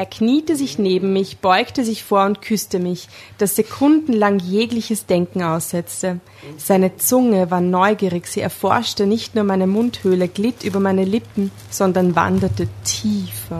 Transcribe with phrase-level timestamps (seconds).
[0.00, 5.42] Er kniete sich neben mich, beugte sich vor und küsste mich, das sekundenlang jegliches Denken
[5.42, 6.20] aussetzte.
[6.56, 12.16] Seine Zunge war neugierig, sie erforschte nicht nur meine Mundhöhle, glitt über meine Lippen, sondern
[12.16, 13.58] wanderte tiefer,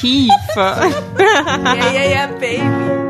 [0.00, 0.86] tiefer.
[1.18, 3.09] Ja, ja, ja, Baby.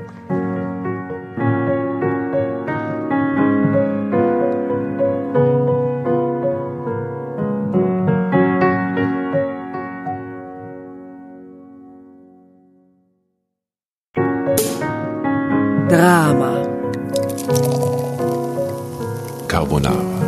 [15.91, 16.65] Drama.
[19.49, 20.21] Carbonara.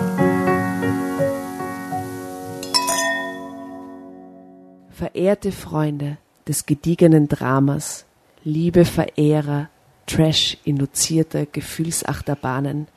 [4.91, 6.17] Verehrte Freunde
[6.49, 8.03] des gediegenen Dramas,
[8.43, 9.69] liebe Verehrer
[10.05, 12.89] Trash-induzierter Gefühlsachterbahnen,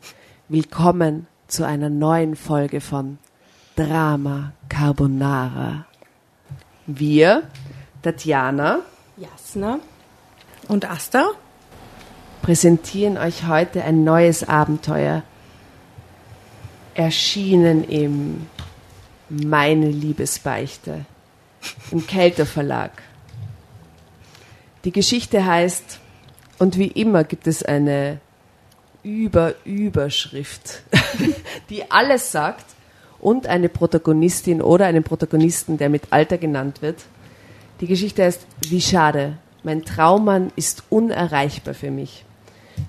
[0.48, 3.18] willkommen zu einer neuen Folge von
[3.76, 5.86] Drama Carbonara.
[6.88, 7.44] Wir,
[8.02, 8.80] Tatjana,
[9.16, 9.78] Jasna,
[10.66, 11.30] Und Asta?
[12.46, 15.24] Präsentieren euch heute ein neues Abenteuer,
[16.94, 18.46] erschienen im
[19.28, 21.06] Meine Liebesbeichte
[21.90, 23.02] im Kelter Verlag.
[24.84, 25.98] Die Geschichte heißt,
[26.60, 28.20] und wie immer gibt es eine
[29.02, 30.82] Über-Überschrift,
[31.68, 32.66] die alles sagt
[33.18, 37.06] und eine Protagonistin oder einen Protagonisten, der mit Alter genannt wird.
[37.80, 42.24] Die Geschichte heißt, wie schade, mein Traummann ist unerreichbar für mich.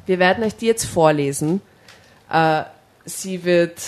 [0.05, 1.61] Wir werden euch die jetzt vorlesen.
[2.31, 2.63] Äh,
[3.05, 3.81] sie wird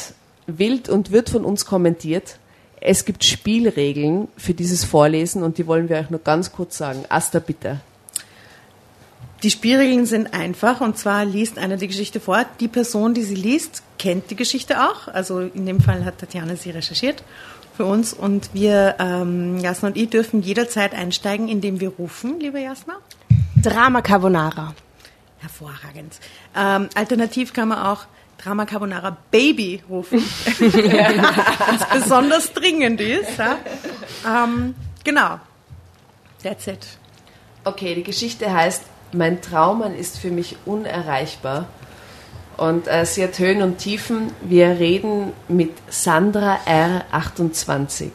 [0.47, 2.37] wild und wird von uns kommentiert.
[2.81, 7.03] Es gibt Spielregeln für dieses Vorlesen und die wollen wir euch nur ganz kurz sagen.
[7.09, 7.81] Asta, bitte.
[9.43, 12.45] Die Spielregeln sind einfach und zwar liest einer die Geschichte vor.
[12.59, 15.07] Die Person, die sie liest, kennt die Geschichte auch.
[15.07, 17.23] Also in dem Fall hat Tatjana sie recherchiert
[17.75, 22.59] für uns und wir, ähm, Jasna und ich, dürfen jederzeit einsteigen, indem wir rufen, liebe
[22.59, 22.97] Jasna.
[23.61, 24.73] Drama Carbonara.
[25.39, 26.19] Hervorragend.
[26.55, 28.05] Ähm, alternativ kann man auch
[28.37, 30.19] Drama Carbonara Baby rufen,
[30.59, 33.37] was besonders dringend ist.
[33.37, 33.57] Ja?
[34.25, 35.39] Ähm, genau.
[36.41, 36.87] That's it.
[37.65, 41.67] Okay, die Geschichte heißt, mein Traummann ist für mich unerreichbar.
[42.55, 44.31] Und äh, sie hat Höhen und Tiefen.
[44.41, 48.11] Wir reden mit Sandra R28.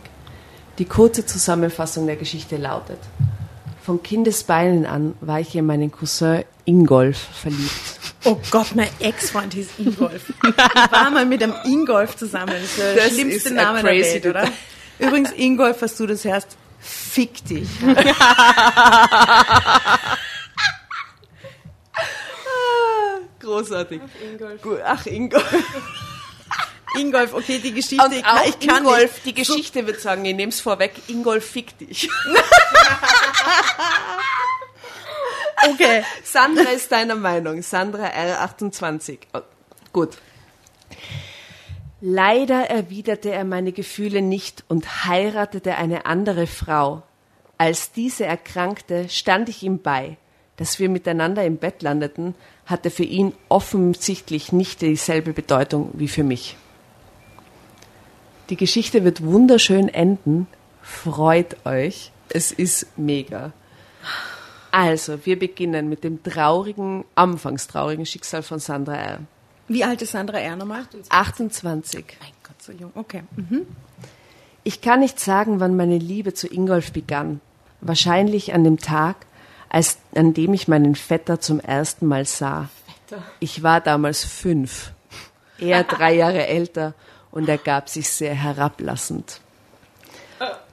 [0.78, 2.98] Die kurze Zusammenfassung der Geschichte lautet,
[3.82, 7.70] von Kindesbeinen an war ich in meinen Cousin Ingolf verliebt.
[8.25, 10.22] Oh Gott, mein Ex-Freund hieß Ingolf.
[10.42, 10.56] Ich
[10.92, 12.52] war mal mit einem Ingolf zusammen.
[12.54, 14.48] Das ist der Das schlimmste ist Name der Welt, oder?
[14.98, 17.69] Übrigens, Ingolf, was du das hörst, fick dich.
[23.41, 24.00] Großartig.
[24.62, 25.44] Gut, Ach, Ingolf.
[26.96, 29.26] Ingolf, okay, die Geschichte, Und ich auch kann, ich kann Ingolf, nicht.
[29.26, 32.08] die Geschichte wird sagen, ich nehme es vorweg, Ingolf fick dich.
[35.70, 36.04] Okay.
[36.25, 37.62] Sandra ist deiner Meinung.
[37.62, 39.19] Sandra R28.
[39.32, 39.41] Oh,
[39.92, 40.19] gut.
[42.00, 47.03] Leider erwiderte er meine Gefühle nicht und heiratete eine andere Frau.
[47.56, 50.19] Als diese erkrankte, stand ich ihm bei.
[50.56, 52.34] Dass wir miteinander im Bett landeten,
[52.67, 56.56] hatte für ihn offensichtlich nicht dieselbe Bedeutung wie für mich.
[58.50, 60.46] Die Geschichte wird wunderschön enden.
[60.82, 62.12] Freut euch.
[62.28, 63.52] Es ist mega.
[64.76, 69.19] Also, wir beginnen mit dem traurigen, anfangs traurigen Schicksal von Sandra R.
[69.69, 70.56] Wie alt ist Sandra R.
[70.56, 70.82] nochmal?
[71.11, 72.05] 28.
[72.21, 72.91] Mein Gott, so jung.
[72.97, 73.23] Okay.
[73.37, 73.69] Mhm.
[74.65, 77.41] Ich kann nicht sagen, wann meine Liebe zu Ingolf begann.
[77.82, 79.26] Wahrscheinlich an dem Tag,
[79.69, 82.69] als, an dem ich meinen Vetter zum ersten Mal sah.
[83.38, 84.91] Ich war damals fünf.
[85.59, 86.94] Er drei Jahre älter
[87.31, 89.41] und er gab sich sehr herablassend.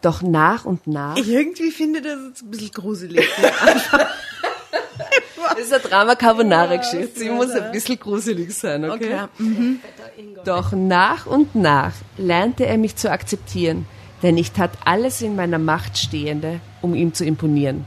[0.02, 1.16] Doch nach und nach.
[1.18, 3.28] Ich irgendwie finde das jetzt ein bisschen gruselig.
[5.54, 7.20] Das ist eine Drama-Carbonara-Geschichte.
[7.20, 9.14] Sie muss ein bisschen gruselig sein, okay?
[9.14, 9.28] Okay.
[9.38, 9.80] Mhm.
[10.46, 13.86] Doch nach und nach lernte er mich zu akzeptieren,
[14.24, 17.86] denn ich tat alles in meiner Macht Stehende, um ihm zu imponieren.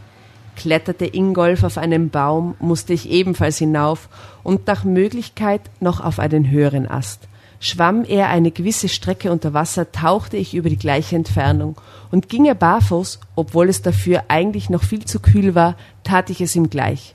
[0.57, 4.09] Kletterte Ingolf auf einen Baum, musste ich ebenfalls hinauf
[4.43, 7.29] und nach Möglichkeit noch auf einen höheren Ast.
[7.65, 11.81] Schwamm er eine gewisse Strecke unter Wasser, tauchte ich über die gleiche Entfernung.
[12.11, 16.43] Und ging er barfuß, obwohl es dafür eigentlich noch viel zu kühl war, tat ich
[16.43, 17.15] es ihm gleich.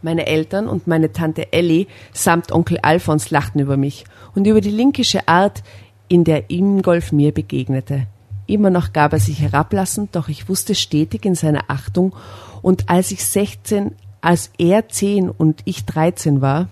[0.00, 4.70] Meine Eltern und meine Tante Elli samt Onkel Alfons lachten über mich und über die
[4.70, 5.62] linkische Art,
[6.08, 8.06] in der Ingolf mir begegnete.
[8.46, 12.16] Immer noch gab er sich herablassend, doch ich wusste stetig in seiner Achtung,
[12.62, 16.68] und als ich sechzehn, als er zehn und ich dreizehn war,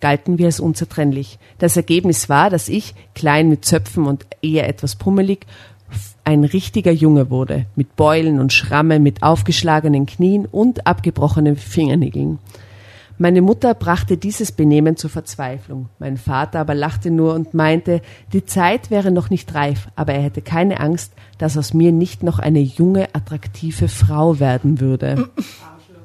[0.00, 1.38] galten wir als unzertrennlich.
[1.58, 5.46] Das Ergebnis war, dass ich, klein mit Zöpfen und eher etwas pummelig,
[6.24, 12.38] ein richtiger Junge wurde, mit Beulen und Schramme, mit aufgeschlagenen Knien und abgebrochenen Fingernägeln.
[13.18, 15.90] Meine Mutter brachte dieses Benehmen zur Verzweiflung.
[15.98, 18.00] Mein Vater aber lachte nur und meinte,
[18.32, 22.22] die Zeit wäre noch nicht reif, aber er hätte keine Angst, dass aus mir nicht
[22.22, 25.28] noch eine junge, attraktive Frau werden würde.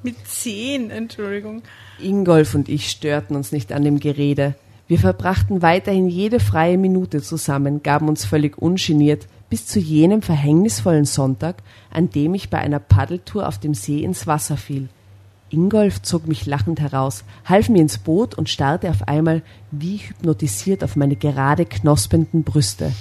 [0.06, 1.64] Mit zehn, Entschuldigung.
[2.00, 4.54] Ingolf und ich störten uns nicht an dem Gerede.
[4.88, 11.06] Wir verbrachten weiterhin jede freie Minute zusammen, gaben uns völlig ungeniert, bis zu jenem verhängnisvollen
[11.06, 11.56] Sonntag,
[11.90, 14.90] an dem ich bei einer Paddeltour auf dem See ins Wasser fiel.
[15.50, 19.42] Ingolf zog mich lachend heraus, half mir ins Boot und starrte auf einmal
[19.72, 22.92] wie hypnotisiert auf meine gerade knospenden Brüste.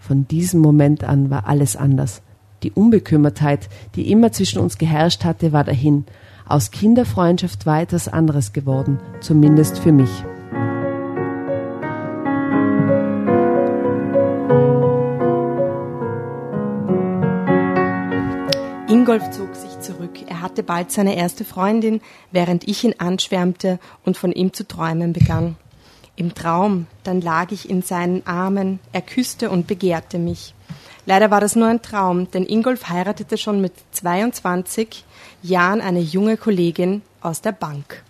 [0.00, 2.20] Von diesem Moment an war alles anders.
[2.64, 6.06] Die Unbekümmertheit, die immer zwischen uns geherrscht hatte, war dahin.
[6.46, 10.08] Aus Kinderfreundschaft war etwas anderes geworden, zumindest für mich.
[18.88, 20.22] Ingolf zog sich zurück.
[20.26, 22.00] Er hatte bald seine erste Freundin,
[22.32, 25.56] während ich ihn anschwärmte und von ihm zu träumen begann.
[26.16, 30.54] Im Traum, dann lag ich in seinen Armen, er küsste und begehrte mich.
[31.06, 35.04] Leider war das nur ein Traum, denn Ingolf heiratete schon mit 22
[35.42, 38.02] Jahren eine junge Kollegin aus der Bank.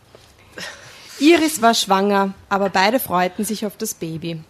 [1.19, 4.43] Iris war schwanger, aber beide freuten sich auf das Baby.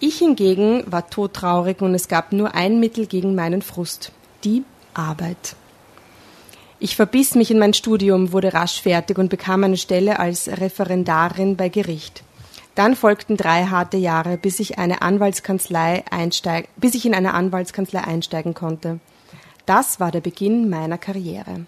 [0.00, 4.12] Ich hingegen war todtraurig und es gab nur ein Mittel gegen meinen Frust,
[4.44, 4.64] die
[4.94, 5.56] Arbeit.
[6.78, 11.56] Ich verbiss mich in mein Studium, wurde rasch fertig und bekam eine Stelle als Referendarin
[11.56, 12.22] bei Gericht.
[12.80, 18.02] Dann folgten drei harte Jahre, bis ich, eine Anwaltskanzlei einsteig, bis ich in eine Anwaltskanzlei
[18.02, 19.00] einsteigen konnte.
[19.66, 21.66] Das war der Beginn meiner Karriere.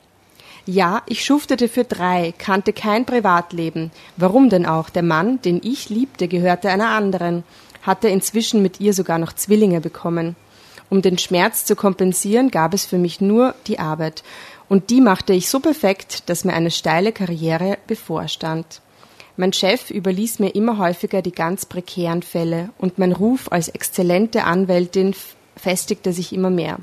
[0.65, 3.91] Ja, ich schuftete für drei, kannte kein Privatleben.
[4.17, 4.89] Warum denn auch?
[4.89, 7.45] Der Mann, den ich liebte, gehörte einer anderen,
[7.83, 10.35] hatte inzwischen mit ihr sogar noch Zwillinge bekommen.
[10.89, 14.23] Um den Schmerz zu kompensieren, gab es für mich nur die Arbeit.
[14.71, 18.81] Und die machte ich so perfekt, dass mir eine steile Karriere bevorstand.
[19.37, 24.45] Mein Chef überließ mir immer häufiger die ganz prekären Fälle und mein Ruf als exzellente
[24.45, 25.15] Anwältin
[25.57, 26.79] festigte sich immer mehr.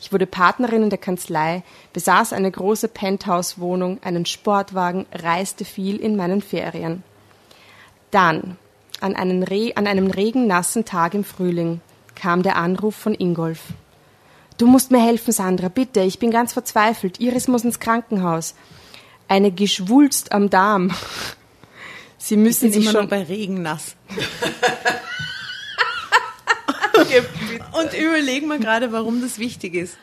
[0.00, 6.16] Ich wurde Partnerin in der Kanzlei, besaß eine große Penthouse-Wohnung, einen Sportwagen, reiste viel in
[6.16, 7.02] meinen Ferien.
[8.10, 8.56] Dann,
[9.00, 9.44] an, einen
[9.76, 11.80] an einem regennassen Tag im Frühling,
[12.14, 13.60] kam der Anruf von Ingolf.
[14.56, 17.20] Du musst mir helfen, Sandra, bitte, ich bin ganz verzweifelt.
[17.20, 18.54] Iris muss ins Krankenhaus.
[19.26, 20.92] Eine Geschwulst am Darm.
[22.24, 23.96] Sie müssen sich schon bei Regen nass.
[27.72, 29.98] und überlegen wir gerade, warum das wichtig ist.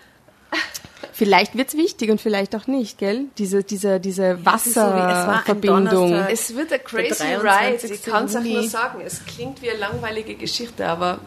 [1.14, 3.26] Vielleicht wird's wichtig und vielleicht auch nicht, gell?
[3.40, 6.14] Diese, diese, diese Wasserverbindung.
[6.14, 7.92] Es, es wird a crazy ride.
[7.92, 9.02] Ich kann es auch nur sagen.
[9.04, 11.22] Es klingt wie eine langweilige Geschichte, aber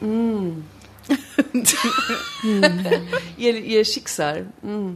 [0.00, 0.62] mm.
[3.36, 4.46] ihr, ihr Schicksal.
[4.62, 4.94] Mm.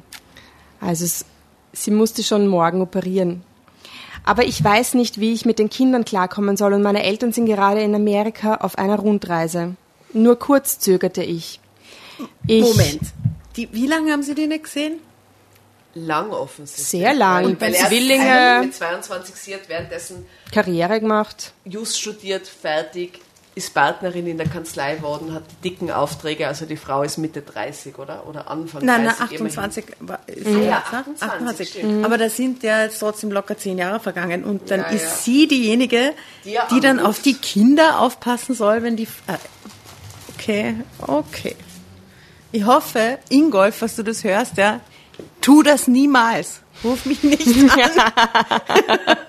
[0.81, 1.25] Also es,
[1.73, 3.45] sie musste schon morgen operieren.
[4.25, 7.47] Aber ich weiß nicht, wie ich mit den Kindern klarkommen soll und meine Eltern sind
[7.47, 9.77] gerade in Amerika auf einer Rundreise.
[10.13, 11.61] Nur kurz zögerte ich.
[12.47, 13.01] ich Moment.
[13.57, 14.99] Die, wie lange haben Sie die nicht gesehen?
[15.95, 16.89] Lang offensichtlich.
[16.89, 17.45] Sehr lang.
[17.45, 18.63] Und weil Zwillinge.
[18.65, 21.53] Mit 22, sie hat währenddessen Karriere gemacht.
[21.65, 23.21] Just studiert, fertig,
[23.55, 27.43] ist Partnerin in der Kanzlei geworden, hat die dicken Aufträge, also die Frau ist Mitte
[27.43, 28.27] 30, oder?
[28.27, 29.21] Oder Anfang nein, 30.
[29.21, 30.63] Nein, 28 war, ist mhm.
[30.65, 31.23] ja, 28.
[31.23, 31.83] 28.
[31.85, 32.05] Mhm.
[32.05, 35.11] Aber da sind ja jetzt trotzdem locker zehn Jahre vergangen und dann ja, ist ja.
[35.11, 36.13] sie diejenige,
[36.45, 39.09] die, die dann auf die Kinder aufpassen soll, wenn die...
[39.27, 39.39] Äh,
[40.35, 41.57] okay, okay.
[42.51, 44.81] Ich hoffe, Ingolf, was du das hörst, ja,
[45.41, 46.61] tu das niemals.
[46.83, 49.17] Ruf mich nicht an.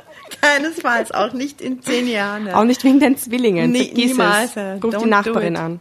[0.45, 2.49] Keinesfalls, auch nicht in zehn Jahren.
[2.51, 3.71] Auch nicht wegen den Zwillingen.
[3.71, 4.55] Nee, niemals.
[4.55, 4.83] Es.
[4.83, 5.79] Ruf die Nachbarin an.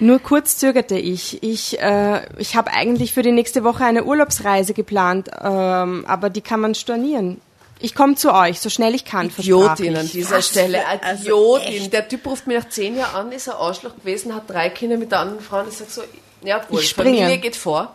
[0.00, 1.42] Nur kurz zögerte ich.
[1.42, 6.40] Ich, äh, ich habe eigentlich für die nächste Woche eine Urlaubsreise geplant, ähm, aber die
[6.40, 7.40] kann man stornieren.
[7.80, 9.98] Ich komme zu euch, so schnell ich kann, Idiotin ich.
[9.98, 10.82] an dieser Stelle.
[11.20, 11.90] Idiotin.
[11.90, 14.96] der Typ ruft mich nach zehn Jahren an, ist ein Arschloch gewesen, hat drei Kinder
[14.96, 16.02] mit der anderen Frau und ich sag so,
[16.42, 17.18] ja, wohl, Ich springe.
[17.18, 17.94] Familie geht vor.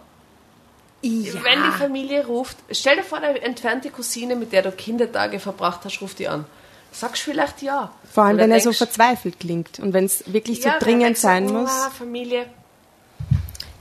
[1.03, 1.33] Ja.
[1.43, 5.81] Wenn die Familie ruft, stell dir vor, deine entfernte Cousine, mit der du Kindertage verbracht
[5.83, 6.45] hast, ruft die an.
[6.93, 7.91] Sagst vielleicht ja.
[8.09, 11.17] Vor allem, Oder wenn er so verzweifelt klingt und wenn es wirklich so ja, dringend
[11.17, 11.71] du, sein oh, muss.
[11.97, 12.45] Familie.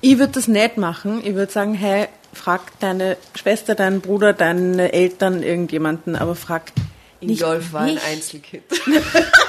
[0.01, 1.21] Ich würde das nicht machen.
[1.25, 6.73] Ich würde sagen, hey, frag deine Schwester, deinen Bruder, deine Eltern, irgendjemanden, aber frag
[7.21, 7.99] nicht Ingolf war ein.
[7.99, 8.65] Einzelkind.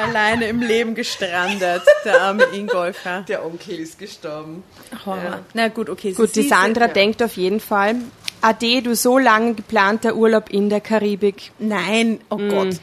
[0.00, 3.22] alleine im Leben gestrandet, der arme Ingolfer.
[3.28, 4.62] Der Onkel ist gestorben.
[5.04, 5.40] Horror.
[5.54, 6.12] Na gut, okay.
[6.12, 6.92] Gut, die Sandra ja.
[6.92, 7.96] denkt auf jeden Fall,
[8.42, 11.52] Ade, du so lange geplanter Urlaub in der Karibik.
[11.58, 12.80] Nein, oh Gott.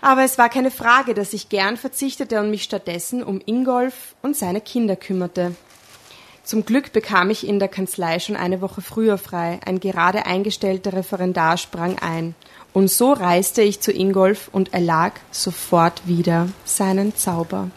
[0.00, 4.36] Aber es war keine Frage, dass ich gern verzichtete und mich stattdessen um Ingolf und
[4.36, 5.54] seine Kinder kümmerte.
[6.42, 9.60] Zum Glück bekam ich in der Kanzlei schon eine Woche früher frei.
[9.64, 12.34] Ein gerade eingestellter Referendar sprang ein.
[12.72, 17.70] Und so reiste ich zu Ingolf und erlag sofort wieder seinen Zauber.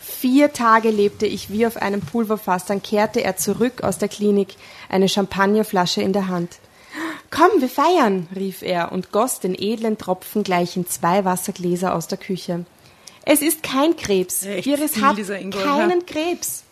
[0.00, 4.56] Vier Tage lebte ich wie auf einem Pulverfass, dann kehrte er zurück aus der Klinik,
[4.88, 6.58] eine Champagnerflasche in der Hand.
[7.30, 12.06] Komm, wir feiern, rief er und goss den edlen Tropfen gleich in zwei Wassergläser aus
[12.06, 12.64] der Küche.
[13.26, 14.44] Es ist kein Krebs.
[14.44, 15.16] Echt Iris hat
[15.50, 16.63] keinen Krebs.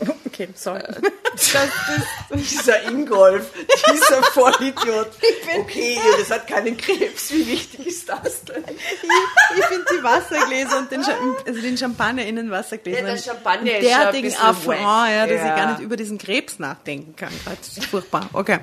[0.26, 0.82] Okay, sorry.
[2.34, 3.50] Dieser Ingolf,
[3.92, 5.10] dieser Vollidiot.
[5.60, 7.30] Okay, Iris hat keinen Krebs.
[7.32, 8.64] Wie wichtig ist das denn?
[8.68, 13.06] Ich, ich finde die Wassergläser und den, also den Champagner in den Wassergläsern.
[13.06, 15.48] Ja, der Champagner ist derartigen Affront, ja, dass Ja.
[15.50, 17.32] ich gar nicht über diesen Krebs nachdenken kann.
[17.44, 18.28] Das ist furchtbar.
[18.32, 18.58] Okay.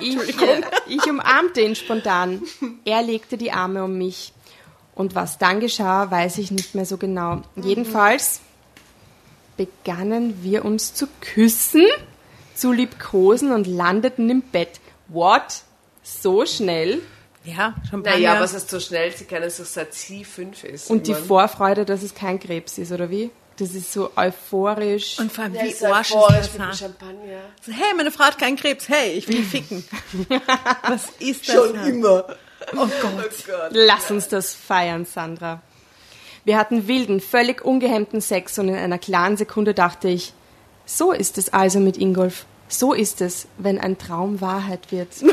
[0.00, 2.42] Ich, äh, ich umarmte ihn spontan.
[2.84, 4.32] Er legte die Arme um mich.
[4.94, 7.42] Und was dann geschah, weiß ich nicht mehr so genau.
[7.56, 8.40] Jedenfalls
[9.58, 11.84] begannen wir uns zu küssen,
[12.54, 14.80] zu liebkosen und landeten im Bett.
[15.08, 15.62] What?
[16.02, 17.02] So schnell?
[17.44, 18.18] Ja, Champagner.
[18.18, 19.14] Naja, was ist so schnell?
[19.14, 20.90] Sie kennen sich seit sie fünf ist.
[20.90, 23.30] Und die Vorfreude, dass es kein Krebs ist, oder wie?
[23.58, 25.18] Das ist so euphorisch.
[25.18, 26.78] und vor allem, der wie ist Arsch euphorisch ist das?
[26.78, 27.40] Champagner.
[27.60, 28.88] So, hey, meine Frau hat keinen Krebs.
[28.88, 29.84] Hey, ich will ficken.
[30.88, 31.54] was ist das?
[31.54, 32.24] Schon immer.
[32.72, 32.90] Oh Gott.
[33.04, 33.70] Oh Gott.
[33.72, 35.60] Lass uns das feiern, Sandra.
[36.48, 40.32] Wir hatten wilden, völlig ungehemmten Sex und in einer klaren Sekunde dachte ich,
[40.86, 42.46] so ist es also mit Ingolf.
[42.68, 45.08] So ist es, wenn ein Traum Wahrheit wird.
[45.20, 45.28] Wie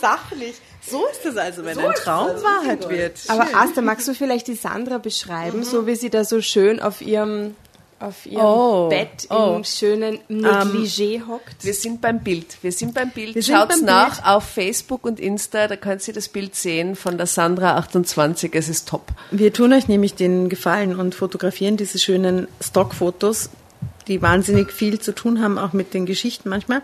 [0.00, 0.54] sachlich.
[0.80, 3.24] So ist es also, wenn ein Traum Wahrheit wird.
[3.28, 7.02] Aber Asta, magst du vielleicht die Sandra beschreiben, so wie sie da so schön auf
[7.02, 7.56] ihrem,
[8.00, 9.54] auf ihrem Oh, Bett oh.
[9.56, 11.62] im schönen Negligé hockt?
[11.64, 12.56] Wir sind beim Bild.
[12.62, 13.34] Wir sind beim Bild.
[13.34, 14.26] Wir Schaut's beim nach Bild.
[14.26, 18.54] auf Facebook und Insta, da könnt ihr das Bild sehen von der Sandra 28.
[18.54, 19.08] Es ist top.
[19.30, 23.50] Wir tun euch nämlich den Gefallen und fotografieren diese schönen Stockfotos,
[24.08, 26.82] die wahnsinnig viel zu tun haben, auch mit den Geschichten manchmal,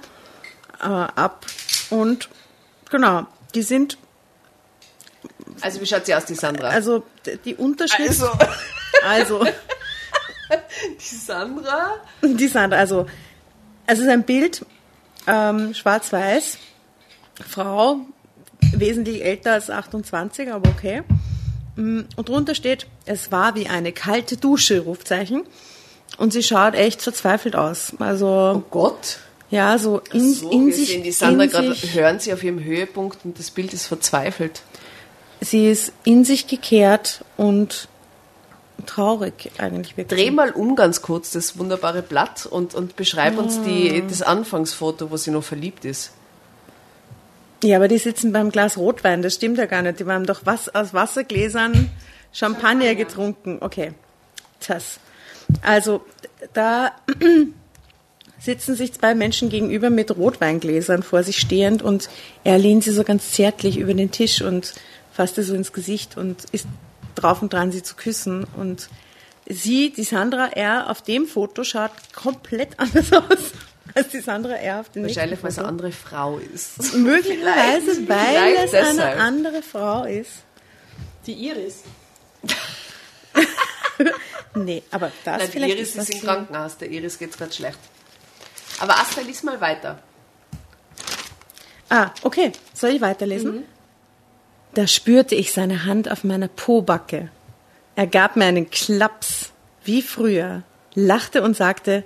[0.80, 1.46] äh, ab.
[1.88, 2.28] Und
[2.90, 3.96] genau, die sind,
[5.62, 6.68] Also wie schaut sie aus, die Sandra?
[6.68, 7.02] also
[7.46, 8.28] die Unterschrift, Also,
[9.04, 9.40] also,
[11.00, 11.94] die Sandra?
[12.22, 13.06] die sind also,
[13.86, 14.64] es ist ein Bild,
[15.26, 16.58] ähm, schwarz-weiß,
[17.48, 17.98] Frau,
[18.72, 21.02] wesentlich älter als 28, aber okay.
[21.76, 25.44] Mm, Und drunter steht, es war wie eine kalte Dusche, Rufzeichen.
[26.18, 27.92] Und sie schaut echt verzweifelt aus.
[27.98, 29.18] Also, Gott.
[29.50, 30.88] ja, so in, So, in sich.
[30.88, 33.86] sehen die Sandra in gerade, sich, hören sie auf ihrem Höhepunkt und das Bild ist
[33.86, 34.62] verzweifelt.
[35.40, 37.88] sie ist in sich gekehrt und
[38.84, 40.20] traurig eigentlich wirklich.
[40.20, 45.10] Dreh mal um ganz kurz das wunderbare Blatt und, und beschreib uns die, das Anfangsfoto,
[45.10, 46.12] wo sie noch verliebt ist.
[47.64, 49.98] Ja, aber die sitzen beim Glas Rotwein, das stimmt ja gar nicht.
[49.98, 51.90] Die haben doch was aus Wassergläsern
[52.32, 53.58] Champagner getrunken.
[53.60, 53.92] Okay,
[54.66, 55.00] das.
[55.62, 56.04] Also
[56.52, 56.92] da
[58.38, 62.10] sitzen sich zwei Menschen gegenüber mit Rotweingläsern vor sich stehend und
[62.44, 64.74] er lehnt sie so ganz zärtlich über den Tisch und
[65.12, 66.66] fasst ihr so ins Gesicht und ist
[67.16, 68.44] drauf und dran, sie zu küssen.
[68.56, 68.88] Und
[69.48, 70.88] sie, die Sandra R.
[70.90, 73.52] auf dem Foto schaut komplett anders aus
[73.94, 74.80] als die Sandra R.
[74.80, 76.94] auf dem Wahrscheinlich, weil nächsten es eine andere Frau ist.
[76.94, 79.20] Möglicherweise, Vielleicht- weil vielleicht es eine deshalb.
[79.20, 80.30] andere Frau ist.
[81.26, 81.82] Die Iris.
[84.54, 87.78] Nee, aber das Nein, die vielleicht Iris ist im Krankenhaus, der Iris geht's gerade schlecht.
[88.78, 89.98] Aber Asta, lies mal weiter.
[91.90, 92.52] Ah, okay.
[92.74, 93.64] Soll ich weiterlesen?
[94.76, 97.30] Da spürte ich seine Hand auf meiner Pobacke.
[97.94, 99.52] Er gab mir einen Klaps,
[99.84, 100.64] wie früher,
[100.94, 102.04] lachte und sagte,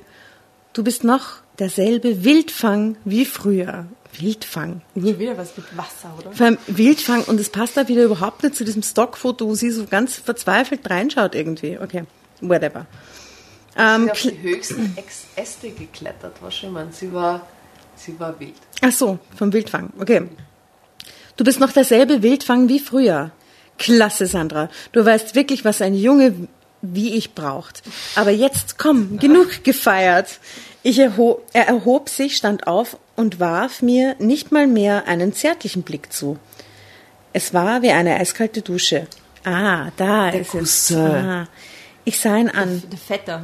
[0.72, 3.86] du bist noch derselbe Wildfang wie früher.
[4.16, 4.82] Wildfang.
[4.94, 6.30] Schon wieder was mit Wasser, oder?
[6.30, 9.72] Vor allem Wildfang und es passt da wieder überhaupt nicht zu diesem Stockfoto, wo sie
[9.72, 11.76] so ganz verzweifelt reinschaut irgendwie.
[11.76, 12.04] Okay,
[12.40, 12.86] whatever.
[13.76, 14.96] Ähm, Sie auf die höchsten
[15.34, 16.92] Äste geklettert, was schon man.
[16.92, 17.48] Sie war,
[17.96, 18.54] sie war wild.
[18.80, 19.92] Ach so, vom Wildfang.
[19.98, 20.22] Okay.
[21.40, 23.30] Du bist noch derselbe Wildfang wie früher.
[23.78, 24.68] Klasse, Sandra.
[24.92, 26.34] Du weißt wirklich, was ein Junge
[26.82, 27.82] wie ich braucht.
[28.14, 30.38] Aber jetzt komm, genug gefeiert.
[30.82, 35.82] Ich erho er erhob sich, stand auf und warf mir nicht mal mehr einen zärtlichen
[35.82, 36.38] Blick zu.
[37.32, 39.06] Es war wie eine eiskalte Dusche.
[39.42, 40.92] Ah, da ist es.
[40.94, 41.48] Ah.
[42.04, 43.42] Ich sah ihn an Der Vetter.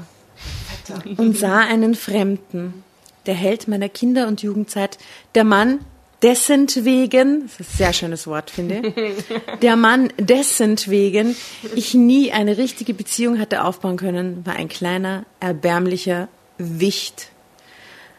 [1.17, 2.85] und sah einen Fremden,
[3.25, 4.99] der Held meiner Kinder- und Jugendzeit,
[5.35, 5.81] der Mann,
[6.23, 9.25] dessentwegen, das ist ein sehr schönes Wort, finde ich,
[9.63, 11.37] der Mann, dessentwegen
[11.75, 17.29] ich nie eine richtige Beziehung hatte aufbauen können, war ein kleiner, erbärmlicher Wicht.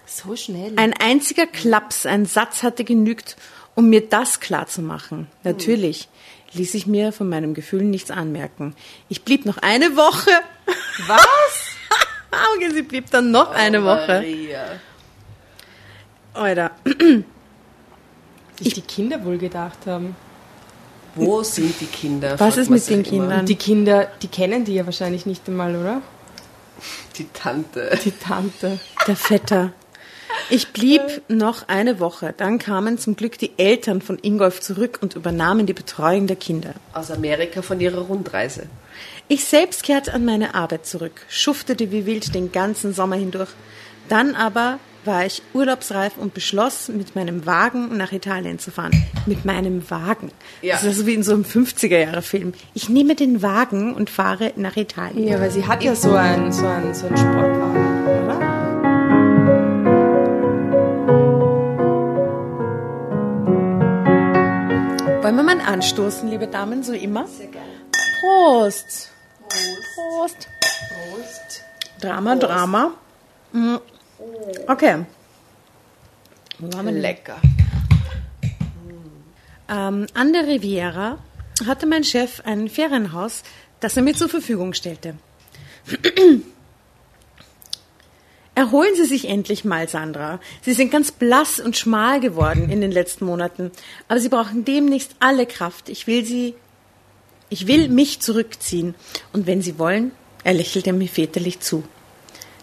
[0.06, 0.74] So schnell.
[0.78, 3.36] Ein einziger Klaps, ein Satz hatte genügt,
[3.76, 5.28] um mir das klarzumachen.
[5.44, 6.08] Natürlich
[6.54, 8.76] ließ ich mir von meinem Gefühl nichts anmerken.
[9.10, 10.32] Ich blieb noch eine Woche.
[11.08, 11.74] Was?
[12.74, 14.08] Sie blieb dann noch eine Woche.
[14.08, 14.80] Maria.
[16.34, 16.72] Alter.
[18.60, 20.16] Sich die Kinder wohl gedacht haben.
[21.16, 22.40] Wo sind die Kinder?
[22.40, 23.10] Was ist mit den immer.
[23.10, 23.46] Kindern?
[23.46, 26.02] Die Kinder, die kennen die ja wahrscheinlich nicht einmal, oder?
[27.18, 27.98] Die Tante.
[28.04, 28.80] Die Tante.
[29.08, 29.74] Der Vetter.
[30.50, 32.34] Ich blieb noch eine Woche.
[32.36, 36.74] Dann kamen zum Glück die Eltern von Ingolf zurück und übernahmen die Betreuung der Kinder.
[36.94, 38.68] Aus Amerika von ihrer Rundreise.
[39.28, 43.50] Ich selbst kehrte an meine Arbeit zurück, schuftete wie wild den ganzen Sommer hindurch.
[44.08, 48.92] Dann aber war ich urlaubsreif und beschloss, mit meinem Wagen nach Italien zu fahren.
[49.26, 50.32] Mit meinem Wagen.
[50.62, 50.76] Ja.
[50.76, 52.54] Das ist so wie in so einem 50er-Jahre-Film.
[52.76, 55.28] Ich nehme den Wagen und fahre nach Italien.
[55.28, 58.58] Ja, weil sie hat ja so einen, so einen, so einen Sportwagen, oder?
[65.24, 67.28] Wollen wir mal anstoßen, liebe Damen, so immer?
[67.28, 67.68] Sehr gerne.
[68.20, 69.10] Prost.
[69.50, 70.50] Prost.
[70.90, 71.64] Prost.
[72.02, 72.92] Drama, Drama.
[74.68, 75.06] Okay.
[76.60, 77.38] Lecker.
[79.70, 81.20] Ähm, an der Riviera
[81.66, 83.44] hatte mein Chef ein Ferienhaus,
[83.80, 85.16] das er mir zur Verfügung stellte.
[88.56, 90.40] Erholen Sie sich endlich mal, Sandra.
[90.62, 93.72] Sie sind ganz blass und schmal geworden in den letzten Monaten.
[94.08, 95.90] Aber Sie brauchen demnächst alle Kraft.
[95.90, 96.56] Ich will Sie,
[97.50, 98.96] ich will mich zurückziehen.
[99.32, 100.12] Und wenn Sie wollen,
[100.44, 101.84] er lächelte mir väterlich zu.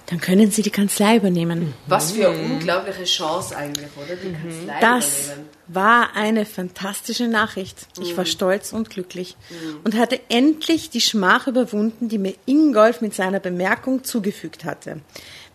[0.06, 1.72] Dann können Sie die Kanzlei übernehmen.
[1.86, 4.16] Was für eine unglaubliche Chance eigentlich, oder?
[4.16, 5.48] Die Kanzlei Das übernehmen.
[5.68, 7.86] war eine fantastische Nachricht.
[8.00, 9.36] Ich war stolz und glücklich
[9.82, 15.00] und hatte endlich die Schmach überwunden, die mir Ingolf mit seiner Bemerkung zugefügt hatte.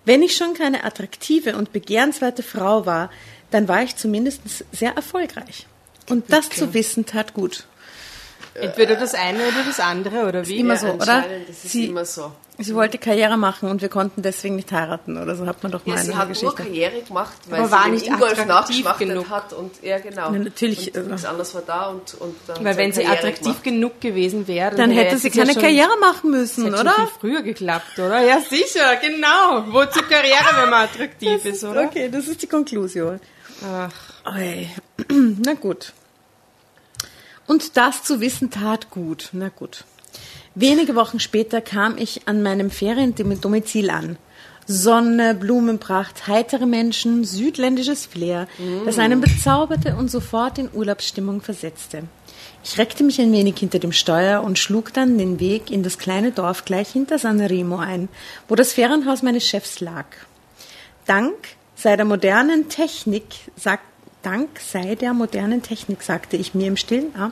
[0.06, 3.12] Wenn ich schon keine attraktive und begehrenswerte Frau war,
[3.52, 5.68] dann war ich zumindest sehr erfolgreich.
[6.10, 7.68] Und das zu wissen tat gut.
[8.56, 10.58] Entweder das eine oder das andere, oder wie?
[10.60, 11.00] immer Ja, so, oder?
[11.14, 12.32] anscheinend, Das ist Sie- immer so.
[12.62, 15.86] Sie wollte Karriere machen und wir konnten deswegen nicht heiraten oder so hat man doch
[15.86, 16.56] mal Ja, in sie der hat nur Geschichte.
[16.64, 18.48] Karriere gemacht, weil Aber sie nicht Ingolf attraktiv
[18.84, 19.30] nachgeschmachtet genug.
[19.30, 20.32] hat und ja genau.
[20.32, 23.44] Na, natürlich, Und nichts anderes war da und, und dann Weil wenn sie Karriere attraktiv
[23.46, 23.64] gemacht.
[23.64, 26.92] genug gewesen wäre, Dann hätte sie ja keine schon, Karriere machen das müssen, hätte oder?
[26.96, 28.20] schon viel früher geklappt, oder?
[28.28, 29.64] Ja, sicher, genau.
[29.74, 31.84] Wozu Karriere, wenn man attraktiv ist, oder?
[31.86, 33.22] Okay, das ist die Konklusion.
[33.66, 34.68] Ach, Oi.
[35.10, 35.94] Na gut.
[37.50, 39.30] Und das zu wissen tat gut.
[39.32, 39.84] Na gut.
[40.54, 44.18] Wenige Wochen später kam ich an meinem Feriendomizil an.
[44.68, 48.48] Sonne, Blumenpracht, heitere Menschen, südländisches Flair,
[48.86, 52.04] das einen bezauberte und sofort in Urlaubsstimmung versetzte.
[52.64, 55.98] Ich reckte mich ein wenig hinter dem Steuer und schlug dann den Weg in das
[55.98, 58.10] kleine Dorf gleich hinter San Remo ein,
[58.48, 60.06] wo das Ferienhaus meines Chefs lag.
[61.08, 61.34] Dank
[61.74, 63.24] sei der modernen Technik,
[63.56, 63.86] sagt,
[64.22, 67.32] Dank sei der modernen Technik, sagte ich mir im Stillen, ah,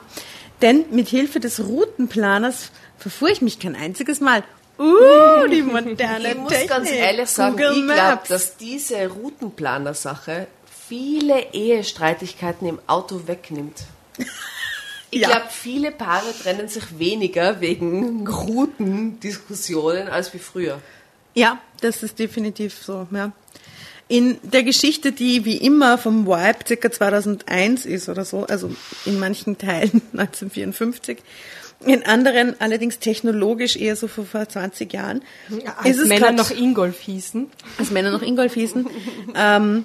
[0.62, 4.42] denn mit Hilfe des Routenplaners verfuhr ich mich kein einziges Mal.
[4.78, 6.68] Uh, die moderne Ich muss Technik.
[6.70, 10.46] ganz ehrlich sagen, Google ich glaube, dass diese Routenplaner-Sache
[10.88, 13.82] viele Ehestreitigkeiten im Auto wegnimmt.
[15.10, 15.28] Ich Ja.
[15.28, 20.80] glaube, viele Paare trennen sich weniger wegen Routendiskussionen als wie früher.
[21.34, 23.32] Ja, das ist definitiv so, ja.
[24.08, 28.70] In der Geschichte, die wie immer vom Vibe circa 2001 ist oder so, also
[29.04, 31.18] in manchen Teilen 1954,
[31.84, 35.22] in anderen allerdings technologisch eher so vor vor 20 Jahren,
[35.76, 37.46] als ist es Männer grad- noch Ingolf hießen.
[37.78, 38.86] als Männer noch Ingolf hießen,
[39.36, 39.84] ähm,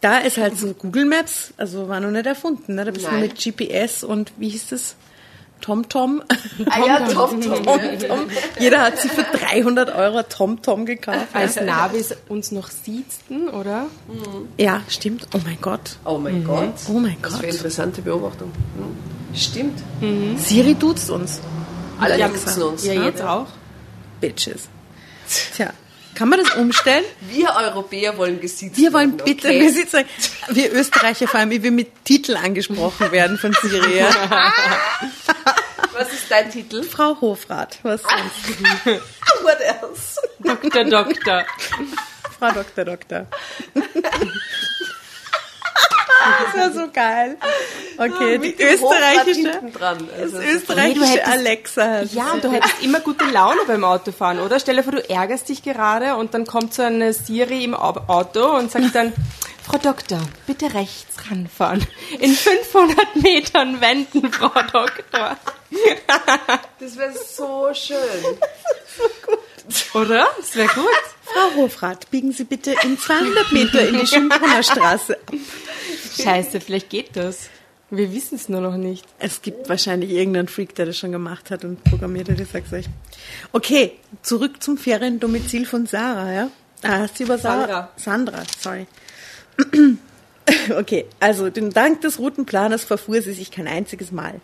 [0.00, 2.84] da ist halt so Google Maps, also war noch nicht erfunden, ne?
[2.84, 4.96] da bist du mit GPS und wie hieß das?
[5.60, 6.22] TomTom.
[6.70, 7.62] Ah ja, Tom, Tom.
[7.64, 8.20] Tom, Tom.
[8.58, 11.28] Jeder hat sich für 300 Euro TomTom gekauft.
[11.32, 13.86] Als Navis uns noch siezten, oder?
[14.58, 15.28] Ja, stimmt.
[15.34, 15.96] Oh mein Gott.
[16.04, 16.74] Oh mein Gott.
[16.88, 17.54] Oh mein Was für eine Gott.
[17.54, 18.50] interessante Beobachtung.
[18.76, 19.36] Hm.
[19.36, 19.78] Stimmt.
[20.38, 21.40] Siri duzt uns.
[22.00, 22.84] Alle Ja, nutzen uns.
[22.84, 23.46] Ja, jetzt auch.
[24.20, 24.68] Bitches.
[25.54, 25.70] Tja,
[26.14, 27.04] kann man das umstellen?
[27.20, 29.60] Wir Europäer wollen gesiezt Wir wollen werden, bitte, okay?
[29.60, 29.98] wir, sind so,
[30.48, 33.98] wir Österreicher vor allem, wie wir mit Titel angesprochen werden von Siri.
[33.98, 34.10] Ja.
[35.92, 36.82] Was ist dein Titel?
[36.82, 38.58] Frau Hofrat, was sonst?
[39.42, 40.18] What else?
[40.38, 41.44] Doktor, Doktor.
[42.38, 43.26] Frau Doktor, Doktor.
[46.52, 47.36] Das war so geil.
[47.96, 50.08] Okay, die österreichische, dran.
[50.18, 52.02] Also, das Nee, du österreichische hättest- Alexa.
[52.02, 54.58] Ja, und du hättest immer gute Laune beim Autofahren, oder?
[54.60, 58.02] Stell dir vor, du ärgerst dich gerade und dann kommt so eine Siri im Au-
[58.08, 59.12] Auto und sagt dann,
[59.66, 61.86] Frau Doktor, bitte rechts ranfahren.
[62.18, 65.36] In 500 Metern wenden, Frau Doktor.
[66.80, 67.98] das wäre so schön.
[69.94, 70.26] Oder?
[70.38, 70.84] Das wäre gut.
[71.24, 75.16] Frau Hofrat, biegen Sie bitte in 200 Meter in die Schönbrunner Straße.
[76.20, 77.48] Scheiße, vielleicht geht das.
[77.90, 79.04] Wir wissen es nur noch nicht.
[79.18, 82.72] Es gibt wahrscheinlich irgendeinen Freak, der das schon gemacht hat und programmiert hat, ich sag's
[82.72, 82.86] euch.
[83.52, 86.50] Okay, zurück zum Feriendomizil von Sarah, ja?
[86.82, 87.90] Ah, hast du über Sarah?
[87.96, 88.86] Sandra, sorry.
[90.76, 94.40] Okay, also den Dank des Routenplaners verfuhr sie sich kein einziges Mal.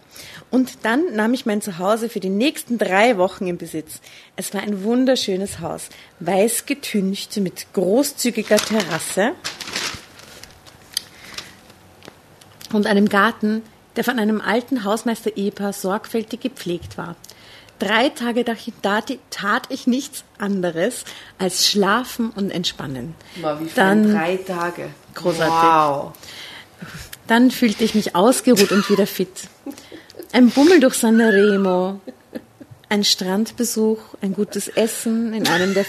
[0.51, 4.01] Und dann nahm ich mein Zuhause für die nächsten drei Wochen in Besitz.
[4.37, 5.89] Es war ein wunderschönes Haus,
[6.21, 9.33] weiß getüncht mit großzügiger Terrasse
[12.73, 13.63] und einem Garten,
[13.97, 17.17] der von einem alten Hausmeister-Ehepaar sorgfältig gepflegt war.
[17.79, 21.05] Drei Tage tat ich nichts anderes
[21.39, 23.15] als schlafen und entspannen.
[23.37, 24.91] Mal, wie Dann drei Tage.
[25.17, 25.49] Großartig.
[25.53, 26.13] Wow.
[27.27, 29.49] Dann fühlte ich mich ausgeruht und wieder fit.
[30.33, 32.01] Ein Bummel durch Sanremo,
[32.89, 35.85] ein Strandbesuch, ein gutes Essen in einem der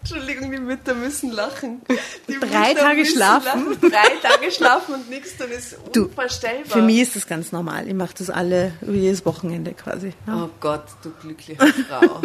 [0.00, 1.82] Entschuldigung, die Mütter müssen lachen.
[2.28, 3.46] Die Drei Mütter Tage schlafen?
[3.72, 3.80] lachen.
[3.80, 6.64] Drei Tage schlafen und nichts tun ist Du, unvorstellbar.
[6.66, 7.86] Für mich ist das ganz normal.
[7.88, 10.14] Ich mache das alle über jedes Wochenende quasi.
[10.26, 10.44] Ja.
[10.44, 12.22] Oh Gott, du glückliche Frau.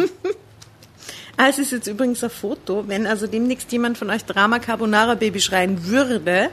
[1.36, 2.84] Ah, es ist jetzt übrigens ein Foto.
[2.86, 6.50] Wenn also demnächst jemand von euch Drama Carbonara Baby schreien würde,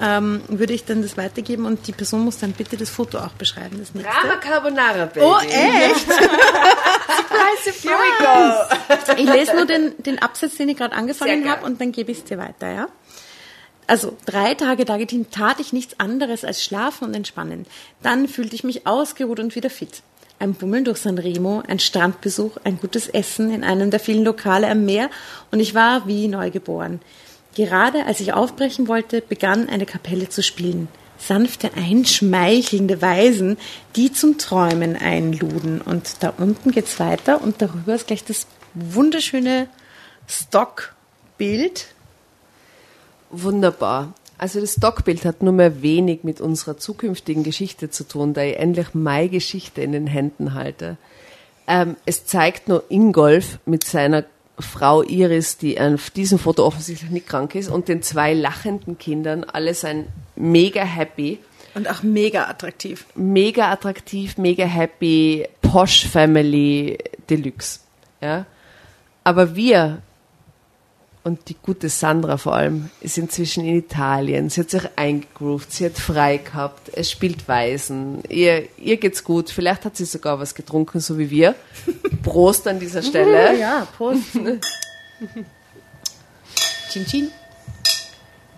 [0.00, 3.32] ähm, würde ich dann das weitergeben und die Person muss dann bitte das Foto auch
[3.32, 3.78] beschreiben.
[3.78, 4.12] Das nächste.
[4.12, 5.26] Drama Carbonara, Baby.
[5.26, 6.06] Oh, echt?
[7.82, 9.20] Here we go.
[9.22, 12.18] Ich lese nur den, den Absatz, den ich gerade angefangen habe und dann gebe ich
[12.18, 12.88] es dir weiter, ja?
[13.86, 17.66] Also drei Tage dagegen tat ich nichts anderes als schlafen und entspannen.
[18.02, 20.02] Dann fühlte ich mich ausgeruht und wieder fit.
[20.40, 24.86] Ein Bummeln durch Sanremo, ein Strandbesuch, ein gutes Essen in einem der vielen Lokale am
[24.86, 25.10] Meer
[25.50, 27.00] und ich war wie neugeboren.
[27.54, 30.88] Gerade als ich aufbrechen wollte, begann eine Kapelle zu spielen.
[31.18, 33.58] Sanfte, einschmeichelnde Weisen,
[33.96, 35.82] die zum Träumen einluden.
[35.82, 39.68] Und da unten geht's weiter und darüber ist gleich das wunderschöne
[40.26, 41.88] Stockbild.
[43.28, 44.14] Wunderbar.
[44.40, 48.56] Also das Stockbild hat nur mehr wenig mit unserer zukünftigen Geschichte zu tun, da ich
[48.56, 50.96] endlich meine Geschichte in den Händen halte.
[51.66, 54.24] Ähm, es zeigt nur Ingolf mit seiner
[54.58, 59.44] Frau Iris, die auf diesem Foto offensichtlich nicht krank ist, und den zwei lachenden Kindern.
[59.44, 61.38] Alle sind mega happy,
[61.74, 63.04] Und auch mega attraktiv.
[63.14, 66.96] mega attraktiv, mega happy, Posh Family
[67.28, 67.80] Deluxe.
[68.22, 68.46] Ja?
[69.22, 70.00] Aber wir
[71.22, 74.48] und die gute Sandra vor allem ist inzwischen in Italien.
[74.48, 79.50] Sie hat sich eingegroovt, sie hat frei gehabt, es spielt Weisen, ihr, ihr geht's gut.
[79.50, 81.54] Vielleicht hat sie sogar was getrunken, so wie wir.
[82.22, 83.58] Prost an dieser Stelle.
[83.58, 84.32] Ja, Prost.
[86.90, 87.30] chin chin.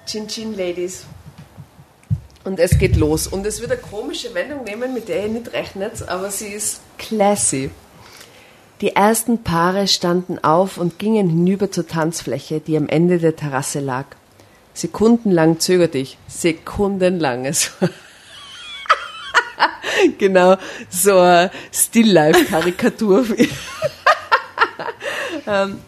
[0.06, 1.04] Chin Chin Ladies.
[2.44, 3.26] Und es geht los.
[3.26, 6.80] Und es wird eine komische Wendung nehmen, mit der ihr nicht rechnet, aber sie ist
[6.98, 7.70] classy.
[8.82, 13.78] Die ersten Paare standen auf und gingen hinüber zur Tanzfläche, die am Ende der Terrasse
[13.78, 14.06] lag.
[14.74, 16.18] Sekundenlang zögerte ich.
[16.26, 17.44] Sekundenlang.
[17.44, 17.90] Es war
[20.18, 20.56] genau,
[20.90, 23.24] so eine Still-Life-Karikatur.
[25.46, 25.78] ähm,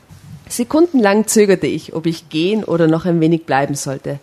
[0.49, 4.21] sekundenlang zögerte ich, ob ich gehen oder noch ein wenig bleiben sollte.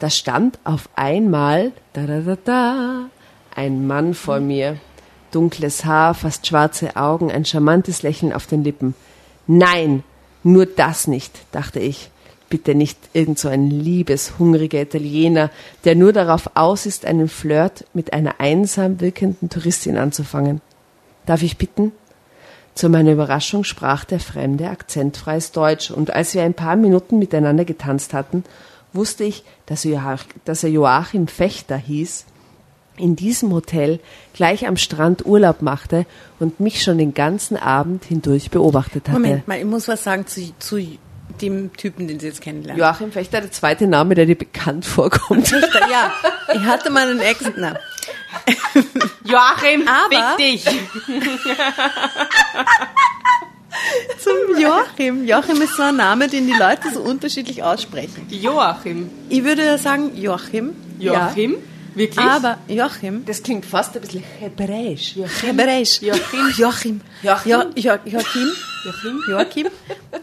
[0.00, 3.10] Da stand auf einmal da, da, da, da,
[3.54, 4.76] ein Mann vor mir.
[5.32, 8.94] Dunkles Haar, fast schwarze Augen, ein charmantes Lächeln auf den Lippen.
[9.46, 10.04] Nein,
[10.44, 12.10] nur das nicht, dachte ich.
[12.48, 15.50] Bitte nicht irgend so ein liebes, hungriger Italiener,
[15.84, 20.60] der nur darauf aus ist, einen Flirt mit einer einsam wirkenden Touristin anzufangen.
[21.24, 21.92] Darf ich bitten?
[22.74, 27.64] Zu meiner Überraschung sprach der Fremde akzentfreies Deutsch, und als wir ein paar Minuten miteinander
[27.64, 28.44] getanzt hatten,
[28.92, 32.26] wusste ich, dass er Joachim Fechter hieß
[32.96, 34.00] in diesem Hotel
[34.34, 36.06] gleich am Strand Urlaub machte
[36.40, 39.18] und mich schon den ganzen Abend hindurch beobachtet hatte.
[39.18, 40.78] Moment mal, ich muss was sagen zu, zu
[41.40, 42.78] dem Typen, den Sie jetzt kennenlernen.
[42.78, 45.50] Joachim Fechter, der zweite Name, der dir bekannt vorkommt.
[45.90, 46.12] ja,
[46.54, 47.40] ich hatte mal einen Ex.
[47.56, 47.74] Na,
[49.24, 50.64] Joachim, Aber- fick dich.
[54.18, 55.26] zum Joachim.
[55.26, 58.26] Joachim ist so ein Name, den die Leute so unterschiedlich aussprechen.
[58.28, 59.10] Joachim.
[59.28, 60.70] Ich würde ja sagen Joachim.
[60.98, 61.56] Joachim?
[61.94, 62.24] Wirklich?
[62.24, 63.24] Ja, aber Joachim.
[63.24, 65.16] Das klingt fast ein bisschen hebräisch.
[65.42, 66.00] Hebräisch.
[66.02, 66.48] Joachim.
[66.56, 67.00] Joachim.
[67.22, 67.50] Joachim.
[67.50, 68.52] Jo, jo, Joachim.
[68.84, 69.20] Joachim?
[69.28, 69.66] Joachim.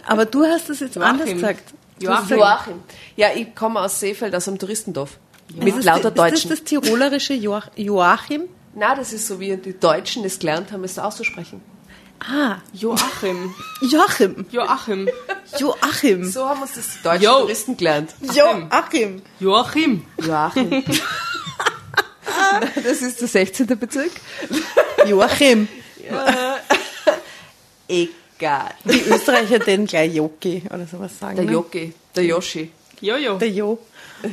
[0.06, 1.12] Aber du hast es jetzt Joachim.
[1.12, 1.74] anders gesagt.
[2.00, 2.38] Joachim.
[2.38, 2.74] Joachim.
[3.16, 5.18] Ja, ich komme aus Seefeld, aus einem Touristendorf.
[5.56, 6.36] Mit Ist lauter das, Deutschen.
[6.36, 8.44] Ist das das tirolerische Joach Joachim?
[8.76, 11.62] Na, das ist so, wie die Deutschen es gelernt haben, es auszusprechen.
[12.20, 13.54] Ah, Joachim.
[13.82, 14.46] Joachim.
[14.52, 15.10] Joachim.
[15.58, 16.30] Joachim.
[16.30, 17.40] So haben uns das die deutschen Jo.
[17.40, 18.14] Touristen gelernt.
[18.34, 19.22] Joachim.
[19.40, 20.06] Joachim.
[20.18, 20.84] Joachim.
[22.84, 23.68] das ist der 16.
[23.68, 24.12] Bezirk.
[25.06, 25.68] Joachim.
[27.88, 28.72] Egal.
[28.86, 31.36] Die Österreicher den gleich Joki oder sowas sagen.
[31.36, 31.52] Der ne?
[31.52, 32.72] Joki, der Yoshi.
[33.02, 33.38] Jojo.
[33.38, 33.80] Der Jo.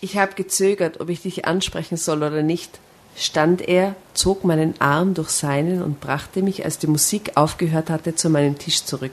[0.00, 2.78] Ich habe gezögert, ob ich dich ansprechen soll oder nicht.
[3.16, 8.14] Stand er, zog meinen Arm durch seinen und brachte mich, als die Musik aufgehört hatte,
[8.14, 9.10] zu meinem Tisch zurück.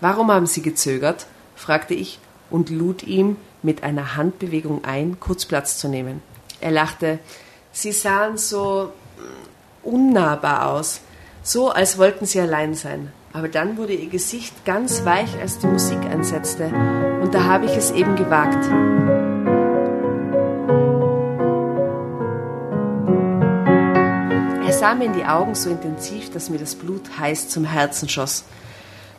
[0.00, 1.26] Warum haben Sie gezögert?
[1.56, 6.22] fragte ich und lud ihm mit einer Handbewegung ein, kurz Platz zu nehmen.
[6.62, 7.18] Er lachte.
[7.72, 11.00] Sie sahen so mm, unnahbar aus,
[11.42, 13.12] so als wollten sie allein sein.
[13.32, 16.66] Aber dann wurde ihr Gesicht ganz weich, als die Musik einsetzte,
[17.20, 18.64] und da habe ich es eben gewagt.
[24.64, 28.08] Er sah mir in die Augen so intensiv, dass mir das Blut heiß zum Herzen
[28.08, 28.44] schoss.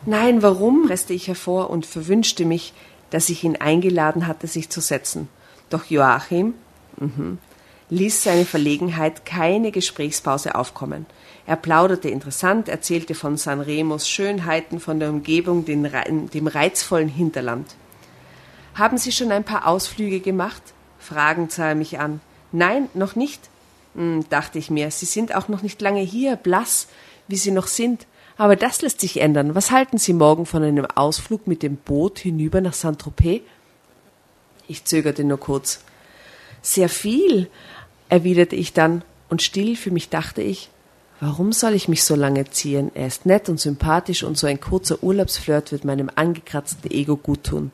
[0.06, 0.86] Nein, warum?
[0.86, 2.72] presste ich hervor und verwünschte mich,
[3.10, 5.28] dass ich ihn eingeladen hatte, sich zu setzen.
[5.68, 6.54] Doch Joachim
[6.98, 7.38] mhm,
[7.90, 11.06] ließ seine Verlegenheit keine Gesprächspause aufkommen.
[11.46, 17.74] Er plauderte interessant, erzählte von Sanremos Schönheiten, von der Umgebung, dem reizvollen Hinterland.
[18.74, 20.62] Haben Sie schon ein paar Ausflüge gemacht?
[20.98, 22.20] Fragend sah er mich an.
[22.50, 23.50] Nein, noch nicht.
[23.94, 26.88] Hm, dachte ich mir, Sie sind auch noch nicht lange hier, blass,
[27.28, 28.06] wie Sie noch sind.
[28.36, 29.54] Aber das lässt sich ändern.
[29.54, 33.42] Was halten Sie morgen von einem Ausflug mit dem Boot hinüber nach Saint-Tropez?
[34.66, 35.84] Ich zögerte nur kurz.
[36.64, 37.50] Sehr viel,
[38.08, 40.70] erwiderte ich dann, und still für mich dachte ich,
[41.20, 42.90] warum soll ich mich so lange ziehen?
[42.94, 47.70] Er ist nett und sympathisch und so ein kurzer Urlaubsflirt wird meinem angekratzten Ego guttun.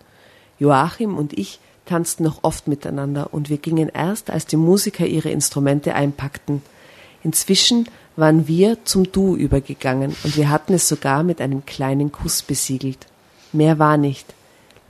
[0.59, 5.31] Joachim und ich tanzten noch oft miteinander und wir gingen erst, als die Musiker ihre
[5.31, 6.61] Instrumente einpackten.
[7.23, 12.43] Inzwischen waren wir zum Du übergegangen und wir hatten es sogar mit einem kleinen Kuss
[12.43, 13.07] besiegelt.
[13.53, 14.35] Mehr war nicht.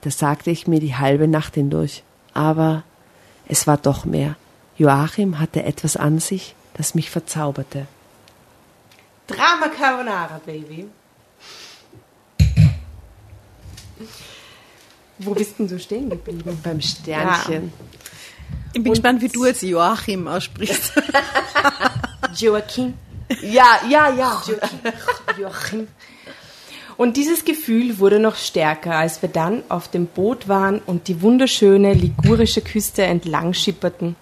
[0.01, 2.03] Das sagte ich mir die halbe Nacht hindurch.
[2.33, 2.83] Aber
[3.51, 4.37] es war doch mehr.
[4.79, 7.87] Joachim hatte etwas an sich, das mich verzauberte.
[9.27, 10.87] Drama Carbonara, Baby.
[15.19, 16.59] Wo bist denn du stehen geblieben?
[16.63, 17.73] Beim Sternchen.
[18.73, 20.93] Ich bin gespannt, wie du jetzt Joachim aussprichst.
[22.37, 22.95] Joachim.
[23.43, 24.43] Ja, ja, ja.
[25.37, 25.89] Joachim.
[27.01, 31.23] Und dieses Gefühl wurde noch stärker, als wir dann auf dem Boot waren und die
[31.23, 34.17] wunderschöne ligurische Küste entlang schipperten.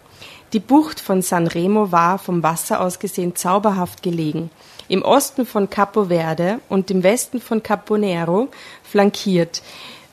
[0.52, 4.50] Die Bucht von San Remo war vom Wasser aus gesehen zauberhaft gelegen.
[4.86, 8.46] Im Osten von Capo Verde und im Westen von Capo Nero
[8.84, 9.60] flankiert,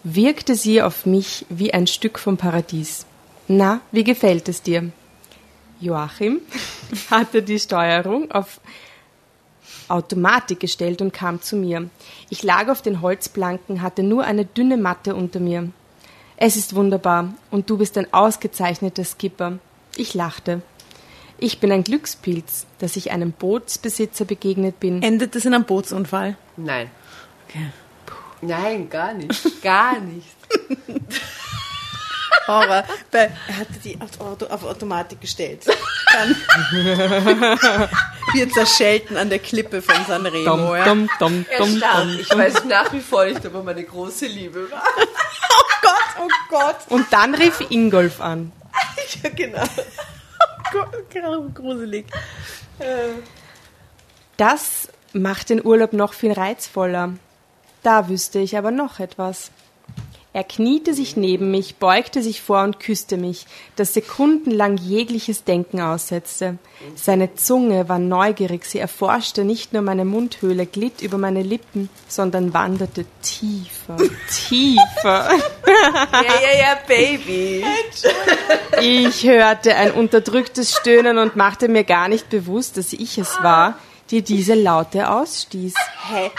[0.04, 3.06] wirkte sie auf mich wie ein Stück vom Paradies.
[3.48, 4.90] Na, wie gefällt es dir?
[5.80, 6.42] Joachim
[7.12, 8.60] hatte die Steuerung auf
[9.90, 11.90] Automatik gestellt und kam zu mir.
[12.30, 15.70] Ich lag auf den Holzplanken, hatte nur eine dünne Matte unter mir.
[16.38, 19.60] Es ist wunderbar und du bist ein ausgezeichneter Skipper.
[19.96, 20.62] Ich lachte.
[21.38, 25.02] Ich bin ein Glückspilz, dass ich einem Bootsbesitzer begegnet bin.
[25.02, 26.38] Endet das in einem Bootsunfall?
[26.58, 26.90] Nein.
[27.48, 27.68] Okay.
[28.42, 29.62] Nein, gar nicht.
[29.62, 30.28] Gar nicht.
[32.48, 35.66] Aber bei, er hatte die auf, Auto, auf Automatik gestellt.
[36.14, 36.36] Dann
[38.36, 40.46] wir zerschellten an der Klippe von Sanremo.
[40.58, 40.84] Dum, Ja.
[41.20, 41.82] dum, Er dum.
[42.20, 44.84] Ich weiß nach wie vor nicht, ob er meine große Liebe war.
[45.58, 46.76] Oh Gott, oh Gott.
[46.90, 48.52] Und dann rief Ingolf an.
[49.24, 49.64] Ja, genau.
[49.64, 52.06] Oh Gott, gruselig.
[54.38, 57.14] Das macht den Urlaub noch viel reizvoller.
[57.84, 59.52] Da wüsste ich aber noch etwas.
[60.36, 63.46] Er kniete sich neben mich, beugte sich vor und küsste mich,
[63.78, 66.58] das sekundenlang jegliches Denken aussetzte.
[66.94, 72.54] Seine Zunge war neugierig, sie erforschte nicht nur meine Mundhöhle, glitt über meine Lippen, sondern
[72.54, 73.96] wanderte tiefer,
[74.50, 75.30] tiefer.
[75.32, 77.64] Ja, ja, ja, Baby.
[78.82, 83.80] Ich hörte ein unterdrücktes Stöhnen und machte mir gar nicht bewusst, dass ich es war,
[84.16, 85.74] die diese Laute ausstieß.
[86.08, 86.32] Hä?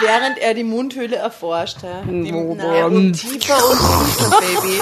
[0.00, 1.82] Während er die Mundhöhle erforscht.
[1.82, 2.00] Hä?
[2.06, 4.80] Die, Ja, und tiefer und tiefer, Baby.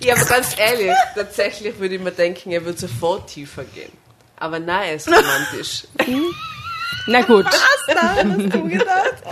[0.00, 3.92] ja, aber ganz ehrlich, tatsächlich würde ich mir denken, er würde sofort tiefer gehen.
[4.36, 5.86] Aber nein, er ist romantisch.
[7.06, 7.46] Na gut.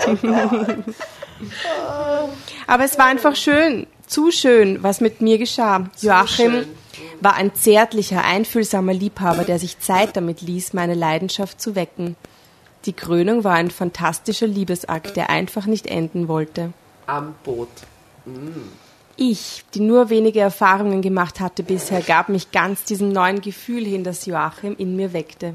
[0.06, 0.16] Oh
[2.66, 5.90] Aber es war einfach schön, zu schön, was mit mir geschah.
[6.00, 6.77] Joachim schön.
[7.20, 12.16] War ein zärtlicher, einfühlsamer Liebhaber, der sich Zeit damit ließ, meine Leidenschaft zu wecken.
[12.84, 16.72] Die Krönung war ein fantastischer Liebesakt, der einfach nicht enden wollte.
[17.06, 17.68] Am Boot.
[19.16, 24.04] Ich, die nur wenige Erfahrungen gemacht hatte bisher, gab mich ganz diesem neuen Gefühl hin,
[24.04, 25.54] das Joachim in mir weckte.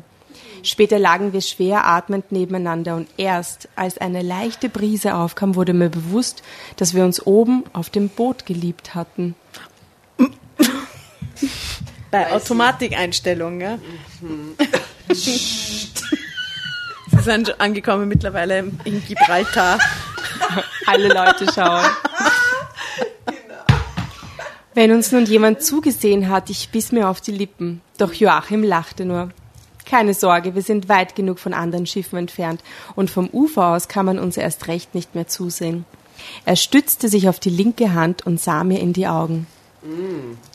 [0.63, 5.89] Später lagen wir schwer atmend nebeneinander und erst als eine leichte Brise aufkam, wurde mir
[5.89, 6.43] bewusst,
[6.78, 9.36] dass wir uns oben auf dem Boot geliebt hatten.
[12.12, 13.79] Bei Automatikeinstellungen, ja.
[15.13, 15.89] Sie
[17.21, 19.79] sind schon angekommen mittlerweile in Gibraltar.
[20.86, 21.86] Alle Leute schauen.
[24.75, 27.82] Wenn uns nun jemand zugesehen hat, ich biss mir auf die Lippen.
[27.97, 29.29] Doch Joachim lachte nur.
[29.86, 32.63] Keine Sorge, wir sind weit genug von anderen Schiffen entfernt
[32.95, 35.86] und vom Ufer aus kann man uns erst recht nicht mehr zusehen.
[36.45, 39.45] Er stützte sich auf die linke Hand und sah mir in die Augen.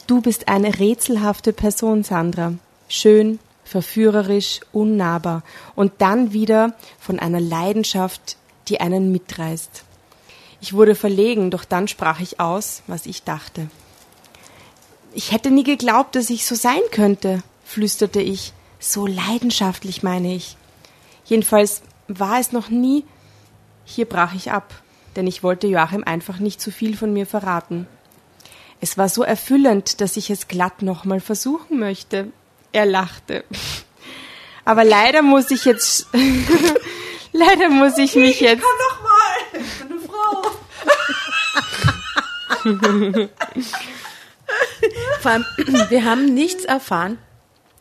[0.06, 2.54] Du bist eine rätselhafte Person, Sandra.
[2.88, 5.42] Schön, verführerisch, unnahbar
[5.74, 8.38] und dann wieder von einer Leidenschaft,
[8.68, 9.84] die einen mitreißt.
[10.60, 13.68] Ich wurde verlegen, doch dann sprach ich aus, was ich dachte.
[15.12, 18.52] Ich hätte nie geglaubt, dass ich so sein könnte, flüsterte ich.
[18.80, 20.56] So leidenschaftlich meine ich.
[21.24, 23.04] Jedenfalls war es noch nie.
[23.84, 24.82] Hier brach ich ab,
[25.16, 27.86] denn ich wollte Joachim einfach nicht zu viel von mir verraten.
[28.80, 32.32] Es war so erfüllend, dass ich es glatt nochmal versuchen möchte.
[32.72, 33.44] Er lachte.
[34.64, 36.06] Aber leider muss ich jetzt,
[37.32, 39.62] leider muss ich mich jetzt, Nochmal!
[39.62, 40.42] Ich bin eine Frau.
[45.20, 45.44] Vor allem,
[45.88, 47.18] wir haben nichts erfahren.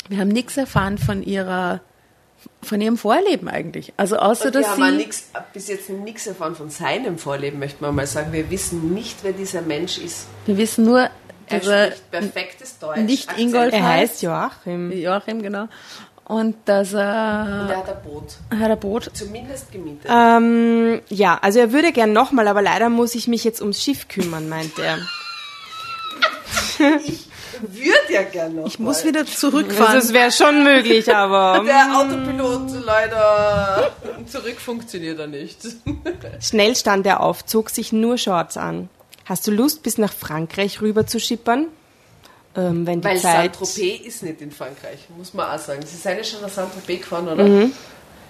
[0.09, 1.81] Wir haben nichts erfahren von ihrer,
[2.63, 3.93] von ihrem Vorleben eigentlich.
[3.97, 7.95] Also außer, dass haben sie, nix, bis jetzt nichts erfahren von seinem Vorleben, möchte man
[7.95, 8.33] mal sagen.
[8.33, 10.27] Wir wissen nicht, wer dieser Mensch ist.
[10.45, 11.01] wir wissen nur,
[11.49, 12.99] Er dass er spricht perfektes Deutsch.
[12.99, 13.47] nicht Akzent.
[13.47, 14.21] Ingolf er heißt.
[14.21, 14.91] Joachim.
[14.91, 15.67] Joachim, genau.
[16.25, 18.35] Und dass Und er, er hat ein Boot.
[18.59, 19.09] hat ein Boot.
[19.13, 20.11] Zumindest gemietet.
[20.13, 24.09] Ähm, ja, also er würde gern nochmal, aber leider muss ich mich jetzt ums Schiff
[24.09, 24.97] kümmern, meint er.
[27.61, 28.67] Würde ja gerne noch.
[28.67, 29.95] Ich muss wieder zurückfahren.
[29.95, 33.91] Also es wäre schon möglich, aber Der Autopilot leider
[34.27, 35.59] zurück funktioniert er nicht.
[36.41, 38.89] schnell stand er auf, zog sich nur Shorts an.
[39.25, 41.67] Hast du Lust, bis nach Frankreich rüber zu schippern?
[42.55, 43.55] Ähm, wenn die Weil Zeit...
[43.55, 45.81] Saint-Tropez ist nicht in Frankreich, muss man auch sagen.
[45.85, 47.43] Sie sind ja schon nach Saint-Tropez gefahren, oder?
[47.43, 47.73] Mhm.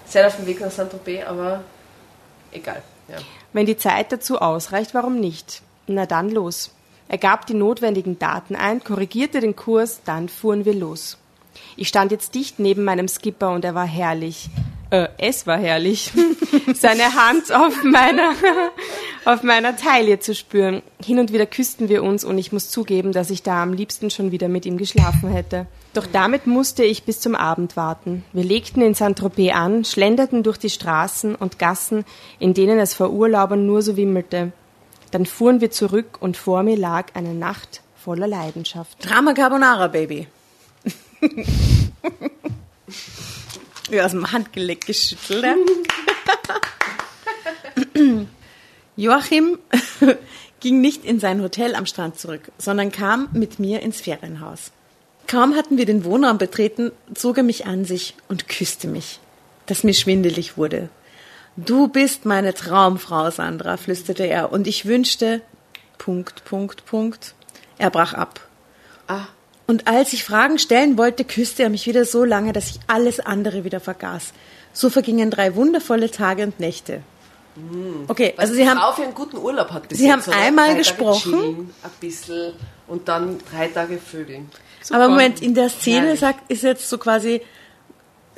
[0.06, 1.62] Seid auf dem Weg nach Saint-Tropez, aber
[2.52, 2.82] egal.
[3.08, 3.16] Ja.
[3.52, 5.62] Wenn die Zeit dazu ausreicht, warum nicht?
[5.86, 6.70] Na dann los.
[7.08, 11.16] Er gab die notwendigen Daten ein, korrigierte den Kurs, dann fuhren wir los.
[11.76, 14.50] Ich stand jetzt dicht neben meinem Skipper und er war herrlich.
[14.90, 16.12] Äh, es war herrlich.
[16.74, 18.32] Seine Hand auf meiner,
[19.24, 20.82] auf meiner Taille zu spüren.
[21.02, 24.10] Hin und wieder küssten wir uns und ich muss zugeben, dass ich da am liebsten
[24.10, 25.66] schon wieder mit ihm geschlafen hätte.
[25.94, 28.24] Doch damit musste ich bis zum Abend warten.
[28.32, 32.04] Wir legten in Saint-Tropez an, schlenderten durch die Straßen und Gassen,
[32.38, 34.52] in denen es vor Urlaubern nur so wimmelte.
[35.10, 38.96] Dann fuhren wir zurück und vor mir lag eine Nacht voller Leidenschaft.
[39.04, 40.28] Drama Carbonara, Baby.
[43.90, 45.56] ja, aus dem Handgelenk geschüttelt.
[48.96, 49.58] Joachim
[50.60, 54.72] ging nicht in sein Hotel am Strand zurück, sondern kam mit mir ins Ferienhaus.
[55.26, 59.20] Kaum hatten wir den Wohnraum betreten, zog er mich an sich und küsste mich,
[59.66, 60.88] dass mir schwindelig wurde.
[61.66, 65.40] Du bist meine Traumfrau, Sandra, flüsterte er, und ich wünschte,
[65.98, 67.34] Punkt, Punkt, Punkt.
[67.78, 68.40] Er brach ab.
[69.08, 69.24] Ah,
[69.66, 73.18] Und als ich Fragen stellen wollte, küsste er mich wieder so lange, dass ich alles
[73.18, 74.32] andere wieder vergaß.
[74.72, 77.02] So vergingen drei wundervolle Tage und Nächte.
[78.06, 80.36] Okay, also Sie haben, für einen guten Urlaub hat bis Sie jetzt, haben oder?
[80.36, 81.70] einmal Drei gesprochen.
[81.82, 82.52] ein bisschen
[82.86, 84.48] und dann drei Tage Vögeln.
[84.92, 87.40] aber Moment, in der Szene sagt, ist jetzt so quasi,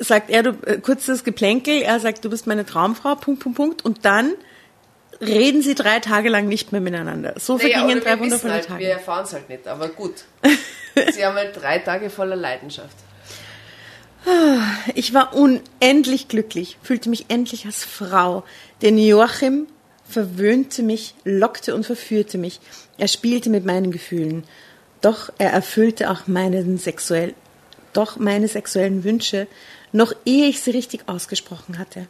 [0.01, 3.85] sagt er, du, äh, kurzes Geplänkel, er sagt, du bist meine Traumfrau, Punkt, Punkt, Punkt,
[3.85, 4.33] und dann
[5.21, 7.35] reden sie drei Tage lang nicht mehr miteinander.
[7.37, 8.79] So Naja, vergingen drei wundervolle halt, Tage.
[8.79, 10.25] Wir erfahren es halt nicht, aber gut.
[11.13, 12.97] Sie haben halt drei Tage voller Leidenschaft.
[14.93, 18.43] Ich war unendlich glücklich, fühlte mich endlich als Frau,
[18.81, 19.67] denn Joachim
[20.07, 22.59] verwöhnte mich, lockte und verführte mich.
[22.97, 24.43] Er spielte mit meinen Gefühlen.
[25.01, 27.33] Doch er erfüllte auch meinen sexuell,
[27.93, 29.47] doch meine sexuellen Wünsche,
[29.91, 32.07] noch ehe ich sie richtig ausgesprochen hatte.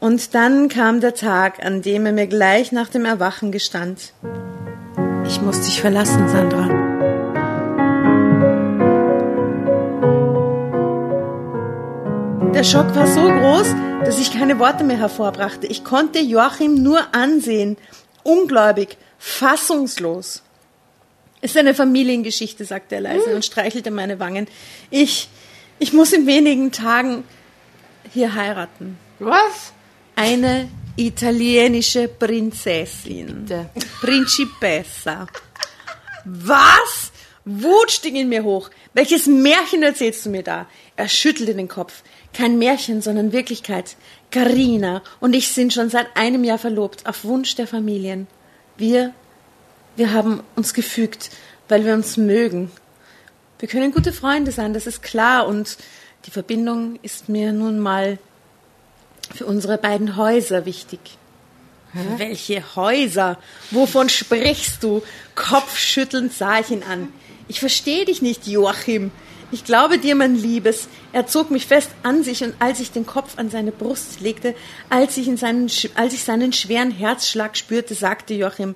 [0.00, 4.12] Und dann kam der Tag, an dem er mir gleich nach dem Erwachen gestand.
[5.26, 6.90] Ich muss dich verlassen, Sandra.
[12.52, 13.74] Der Schock war so groß,
[14.04, 15.68] dass ich keine Worte mehr hervorbrachte.
[15.68, 17.76] Ich konnte Joachim nur ansehen,
[18.24, 20.42] ungläubig, fassungslos.
[21.40, 24.46] Es ist eine Familiengeschichte, sagte er leise und streichelte meine Wangen.
[24.90, 25.28] Ich,
[25.80, 27.24] ich muss in wenigen Tagen
[28.12, 28.98] hier heiraten.
[29.18, 29.72] Was?
[30.14, 33.46] Eine italienische Prinzessin.
[33.46, 33.70] Bitte.
[34.00, 35.26] Principessa.
[36.24, 37.10] Was?
[37.44, 38.70] Wut stieg in mir hoch.
[38.92, 40.66] Welches Märchen erzählst du mir da?
[40.96, 42.02] Er schüttelte den Kopf.
[42.34, 43.96] Kein Märchen, sondern Wirklichkeit.
[44.30, 48.26] Carina und ich sind schon seit einem Jahr verlobt, auf Wunsch der Familien.
[48.76, 49.14] Wir,
[49.96, 51.30] wir haben uns gefügt,
[51.68, 52.70] weil wir uns mögen.
[53.60, 55.76] Wir können gute Freunde sein, das ist klar, und
[56.24, 58.18] die Verbindung ist mir nun mal
[59.34, 60.98] für unsere beiden Häuser wichtig.
[62.16, 63.38] Welche Häuser?
[63.70, 65.02] Wovon sprichst du?
[65.34, 67.08] Kopfschüttelnd sah ich ihn an.
[67.48, 69.10] Ich verstehe dich nicht, Joachim.
[69.52, 70.88] Ich glaube dir, mein Liebes.
[71.12, 74.54] Er zog mich fest an sich und als ich den Kopf an seine Brust legte,
[74.88, 78.74] als ich, in seinen, als ich seinen schweren Herzschlag spürte, sagte Joachim,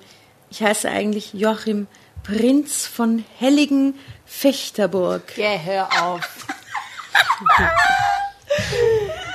[0.51, 1.87] ich heiße eigentlich Joachim,
[2.23, 3.93] Prinz von Helligen
[4.25, 5.23] Fechterburg.
[5.35, 6.21] Geh, hör auf.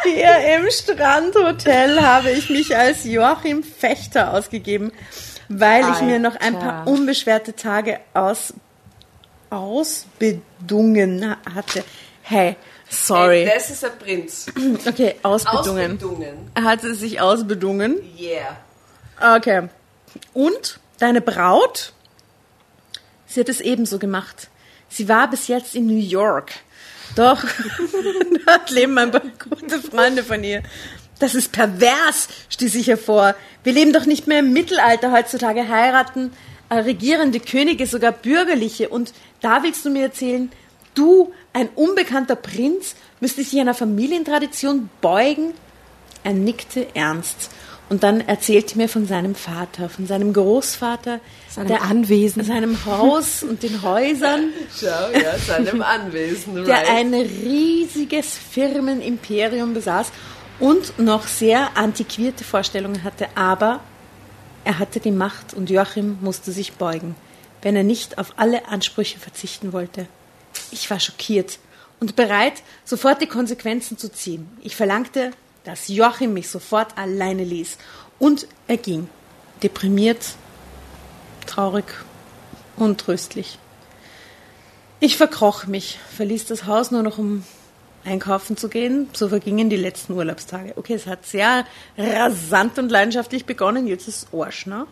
[0.03, 4.93] Hier im Strandhotel habe ich mich als Joachim Fechter ausgegeben,
[5.49, 6.91] weil ich mir noch ein paar Alter.
[6.91, 8.55] unbeschwerte Tage aus,
[9.51, 11.85] ausbedungen hatte.
[12.23, 12.57] Hey,
[12.89, 13.45] sorry.
[13.45, 14.47] Hey, das ist ein Prinz.
[14.87, 15.93] Okay, ausbedungen.
[15.93, 16.51] Ausbedungen.
[16.55, 17.99] Er hatte sich ausbedungen.
[18.19, 18.57] Yeah.
[19.37, 19.69] Okay.
[20.33, 21.93] Und deine Braut?
[23.27, 24.49] Sie hat es ebenso gemacht.
[24.91, 26.53] Sie war bis jetzt in New York.
[27.17, 27.43] Doch,
[28.47, 30.63] dort leben ein paar gute Freunde von ihr.
[31.19, 33.35] Das ist pervers, stieß ich hervor.
[33.63, 35.13] Wir leben doch nicht mehr im Mittelalter.
[35.13, 36.33] Heutzutage heiraten
[36.71, 38.89] äh, regierende Könige, sogar bürgerliche.
[38.89, 40.51] Und da willst du mir erzählen,
[40.95, 45.53] du, ein unbekannter Prinz, müsstest dich einer Familientradition beugen?
[46.25, 47.51] Er nickte ernst.
[47.89, 51.21] Und dann erzählte mir von seinem Vater, von seinem Großvater,
[51.51, 52.45] Seinem Anwesen.
[52.45, 56.89] seinem Haus und den Häusern, Schau, ja, seinem Anwesen, der right?
[56.91, 60.13] ein riesiges Firmenimperium besaß
[60.61, 63.27] und noch sehr antiquierte Vorstellungen hatte.
[63.35, 63.81] Aber
[64.65, 67.17] er hatte die Macht und Joachim musste sich beugen,
[67.63, 70.07] wenn er nicht auf alle Ansprüche verzichten wollte.
[70.71, 71.59] Ich war schockiert
[71.99, 74.49] und bereit, sofort die Konsequenzen zu ziehen.
[74.63, 75.33] Ich verlangte,
[75.65, 77.77] dass Joachim mich sofort alleine ließ.
[78.19, 79.09] Und er ging,
[79.63, 80.19] deprimiert,
[81.51, 81.87] traurig,
[82.77, 83.59] untröstlich.
[85.01, 87.45] Ich verkroch mich, verließ das Haus nur noch, um
[88.05, 89.09] einkaufen zu gehen.
[89.13, 90.75] So vergingen die letzten Urlaubstage.
[90.77, 91.65] Okay, es hat sehr
[91.99, 93.87] rasant und leidenschaftlich begonnen.
[93.87, 94.87] Jetzt ist es Arsch, ne?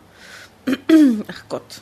[1.27, 1.81] Ach Gott.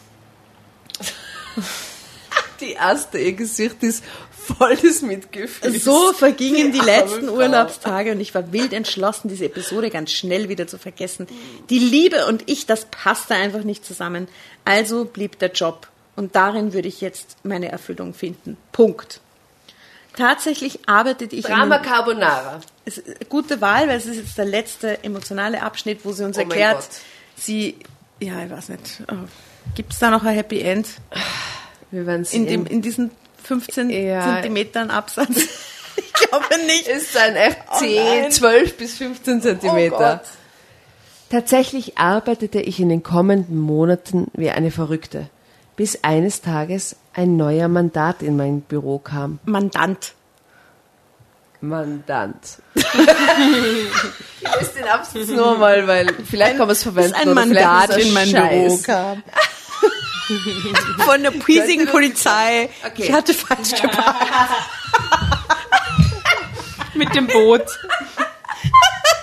[2.59, 4.03] Die erste, Gesicht ist
[4.47, 5.83] voll des Mitgefühls.
[5.83, 7.35] So vergingen die arme letzten Frau.
[7.35, 11.27] Urlaubstage und ich war wild entschlossen, diese Episode ganz schnell wieder zu vergessen.
[11.69, 14.27] Die Liebe und ich, das passte einfach nicht zusammen.
[14.65, 18.57] Also blieb der Job und darin würde ich jetzt meine Erfüllung finden.
[18.71, 19.21] Punkt.
[20.15, 22.59] Tatsächlich arbeitete ich in Drama Carbonara.
[22.85, 26.25] es ist eine gute Wahl, weil es ist jetzt der letzte emotionale Abschnitt, wo sie
[26.25, 26.87] uns Oh erklärt,
[27.35, 27.77] sie,
[28.19, 29.03] ja, ich weiß nicht,
[29.75, 30.87] gibt es da noch ein Happy End
[31.91, 32.47] Wir werden in, sehen.
[32.47, 33.11] dem, in diesen
[33.47, 34.21] 15 Ja.
[34.21, 35.29] Zentimetern Absatz?
[35.95, 36.87] ich glaube nicht.
[36.87, 38.31] ist ein FC Oh nein.
[38.31, 40.21] 12 bis 15 Zentimeter.
[40.21, 40.21] Gott.
[41.29, 45.29] Tatsächlich arbeitete ich in den kommenden Monaten wie eine Verrückte,
[45.75, 49.39] bis eines Tages ein neuer Mandat in mein Büro kam.
[49.45, 50.13] Mandant.
[51.59, 52.59] Mandant.
[52.75, 57.13] ich lese den Absatz nur mal, weil vielleicht kann man es verwenden.
[57.13, 58.51] Bis ein oder vielleicht Mandat ist in mein Scheiß.
[58.51, 59.23] Büro kam.
[61.05, 62.69] Von der piesigen Polizei.
[62.85, 63.03] Okay.
[63.03, 64.25] Ich hatte falsch geparkt.
[66.93, 67.63] Mit dem Boot.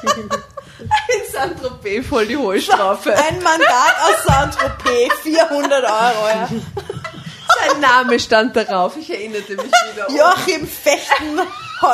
[0.02, 3.14] In Saint-Tropez voll die hohe Strafe.
[3.16, 6.28] Ein Mandat aus Saint-Tropez, 400 Euro.
[6.28, 6.48] Ja.
[6.48, 8.96] Sein Name stand darauf.
[8.96, 10.10] Ich erinnerte mich wieder.
[10.10, 11.40] Joachim Fechten,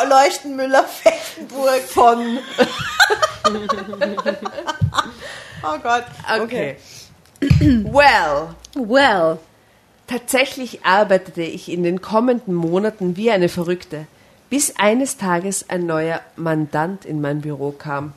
[0.08, 1.82] Leuchtenmüller, Fechtenburg.
[1.88, 2.38] von.
[5.62, 6.04] Oh Gott.
[6.42, 6.76] Okay.
[7.40, 9.38] Well, Well.
[10.06, 14.06] tatsächlich arbeitete ich in den kommenden Monaten wie eine Verrückte,
[14.50, 18.12] bis eines Tages ein neuer Mandant in mein Büro kam.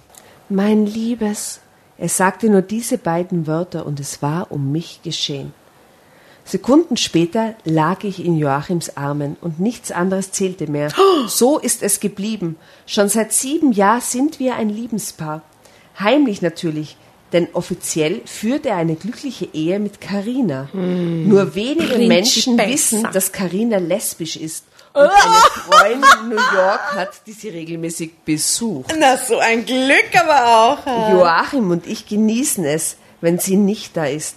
[0.50, 1.60] Mein Liebes,
[1.98, 5.54] er sagte nur diese beiden Wörter und es war um mich geschehen.
[6.46, 10.90] Sekunden später lag ich in Joachims Armen und nichts anderes zählte mehr.
[11.28, 12.58] So ist es geblieben.
[12.86, 15.42] Schon seit sieben Jahren sind wir ein Liebespaar.
[15.98, 16.98] Heimlich natürlich,
[17.34, 20.70] denn offiziell führt er eine glückliche Ehe mit Carina.
[20.74, 22.96] Nur wenige Menschen Principessa.
[22.98, 25.12] wissen, dass Carina lesbisch ist und eine
[25.66, 28.94] Freundin in New York hat, die sie regelmäßig besucht.
[28.98, 31.12] Na, so ein Glück aber auch.
[31.12, 34.36] Joachim und ich genießen es, wenn sie nicht da ist.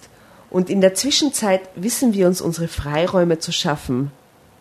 [0.48, 4.10] Und in der Zwischenzeit wissen wir uns unsere Freiräume zu schaffen.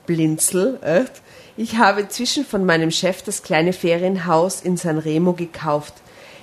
[0.05, 1.21] Blinzel, echt?
[1.57, 5.93] Ich habe inzwischen von meinem Chef das kleine Ferienhaus in San Remo gekauft.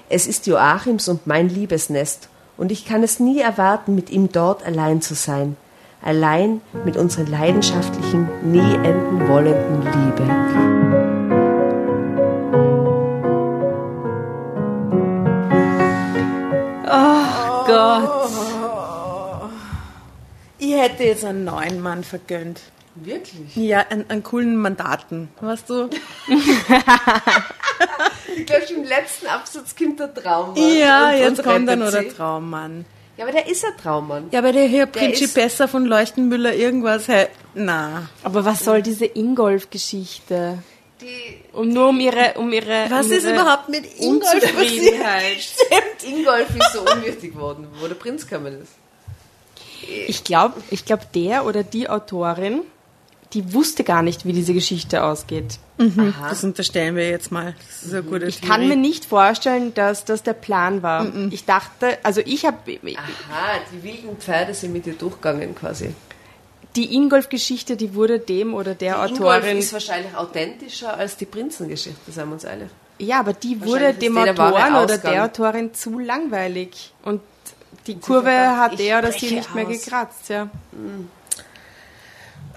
[0.08, 2.28] Es ist Joachims und mein Liebesnest.
[2.56, 5.56] Und ich kann es nie erwarten, mit ihm dort allein zu sein.
[6.02, 10.82] Allein mit unserer leidenschaftlichen, nie enden wollenden Liebe.
[16.86, 18.30] Oh Gott.
[20.58, 22.60] Ich hätte jetzt einen neuen Mann vergönnt.
[22.94, 23.56] Wirklich?
[23.56, 25.28] Ja, einen, einen coolen Mandaten.
[25.40, 25.88] Weißt du?
[28.36, 30.78] Ich glaube, im letzten Absatz kommt der Traummann.
[30.78, 32.08] Ja, und- jetzt und kommt dann nur der.
[32.08, 32.84] Traummann.
[33.16, 34.28] Ja, aber der ist ein Traummann.
[34.30, 38.08] Ja, aber der hier Der ist- Principessa von Leuchtenmüller irgendwas, hey, na.
[38.22, 40.58] Aber was soll diese Ingolf-Geschichte?
[41.00, 42.86] Die Um nur um ihre, um ihre.
[42.88, 44.54] Was um ist ihre überhaupt mit Ingolf passiert?
[44.56, 45.36] Unzufriedenheit.
[46.06, 48.72] Ingolf ist so unwichtig worden, wo der Prinz gekommen ist.
[50.06, 52.62] Ich glaube, ich glaub, der oder die Autorin,
[53.34, 55.58] die wusste gar nicht, wie diese Geschichte ausgeht.
[56.28, 57.54] Das unterstellen wir jetzt mal.
[57.68, 61.06] Das ist eine gute Ich kann mir nicht vorstellen, dass das der Plan war.
[61.30, 62.58] Ich dachte, also ich habe
[62.96, 65.94] Aha, die wilden Pferde sind mit dir durchgegangen quasi.
[66.76, 69.58] die Ingolf-Geschichte, die wurde dem oder der Die Ingolf Autorin.
[69.58, 72.70] ist wahrscheinlich authentischer als die Prinzengeschichte, sagen wir uns ehrlich.
[72.98, 76.92] Ja, aber die wurde dem Autoren oder der Autorin zu langweilig.
[77.02, 77.20] Und
[77.86, 79.84] die Kurve hat der oder sie nicht mehr aus.
[79.84, 80.48] gekratzt, ja.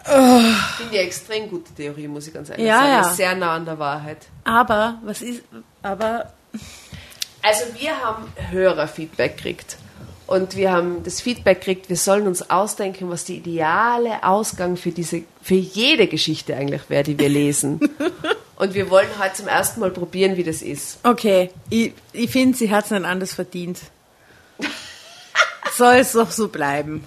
[0.07, 2.89] Ich finde die extrem gute Theorie, muss ich ganz ehrlich Ja, sagen.
[2.91, 3.01] ja.
[3.09, 4.17] Ist sehr nah an der Wahrheit.
[4.43, 5.41] Aber, was ist,
[5.81, 6.31] aber,
[7.41, 9.77] Also wir haben Hörerfeedback gekriegt.
[10.27, 14.89] Und wir haben das Feedback gekriegt, wir sollen uns ausdenken, was die ideale Ausgang für
[14.91, 17.79] diese, für jede Geschichte eigentlich wäre, die wir lesen.
[18.55, 20.97] Und wir wollen heute zum ersten Mal probieren, wie das ist.
[21.03, 21.51] okay.
[21.69, 23.79] Ich, ich finde, sie hat es nicht anders verdient.
[25.75, 27.05] Soll es doch so bleiben.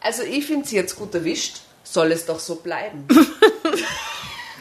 [0.00, 1.60] Also ich finde sie jetzt gut erwischt,
[1.92, 3.06] soll es doch so bleiben.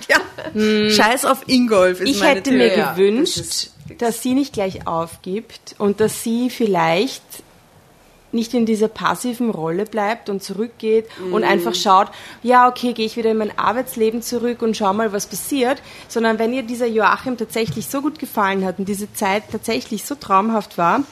[0.10, 0.90] Ja.
[0.90, 2.80] Scheiß auf Ingolf ist Ich meine hätte mir Theorie.
[2.80, 7.22] Ja, gewünscht, das dass sie nicht gleich aufgibt und dass sie vielleicht
[8.32, 11.48] nicht in dieser passiven Rolle bleibt und zurückgeht und Mhm.
[11.48, 12.08] einfach schaut,
[12.44, 16.38] ja, okay, gehe ich wieder in mein Arbeitsleben zurück und schau mal, was passiert, sondern
[16.40, 20.78] wenn ihr dieser Joachim tatsächlich so gut gefallen hat und diese Zeit tatsächlich so traumhaft
[20.78, 21.04] war,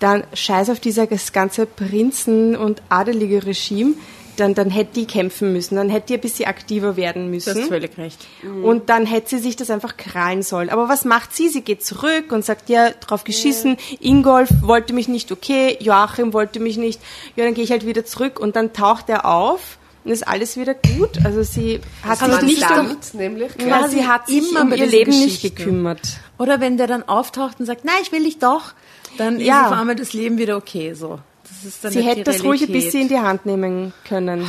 [0.00, 3.94] dann scheiß auf dieses ganze Prinzen- und adelige Regime,
[4.36, 7.58] dann, dann hätte die kämpfen müssen, dann hätte die ein bisschen aktiver werden Du müssen.
[7.58, 8.26] hast völlig recht.
[8.62, 10.70] Und dann hätte sie sich das einfach krallen sollen.
[10.70, 11.48] Aber was macht sie?
[11.48, 16.60] Sie geht zurück und sagt, ja, drauf geschissen, Ingolf wollte mich nicht, okay, Joachim wollte
[16.60, 17.00] mich nicht,
[17.36, 20.56] ja, dann gehe ich halt wieder zurück und dann taucht er auf und ist alles
[20.56, 21.24] wieder gut.
[21.24, 23.52] Also sie hat sich nicht um, nämlich.
[23.66, 26.00] ja, sie hat sich immer um ihr Leben nicht gekümmert.
[26.38, 28.72] Oder wenn der dann auftaucht und sagt, nein, ich will dich doch,
[29.18, 29.62] dann Ja.
[29.62, 31.20] ist auf einmal das Leben wieder okay so.
[31.48, 34.48] Das ist dann Sie hätte die das ruhig ein bisschen in die Hand nehmen können.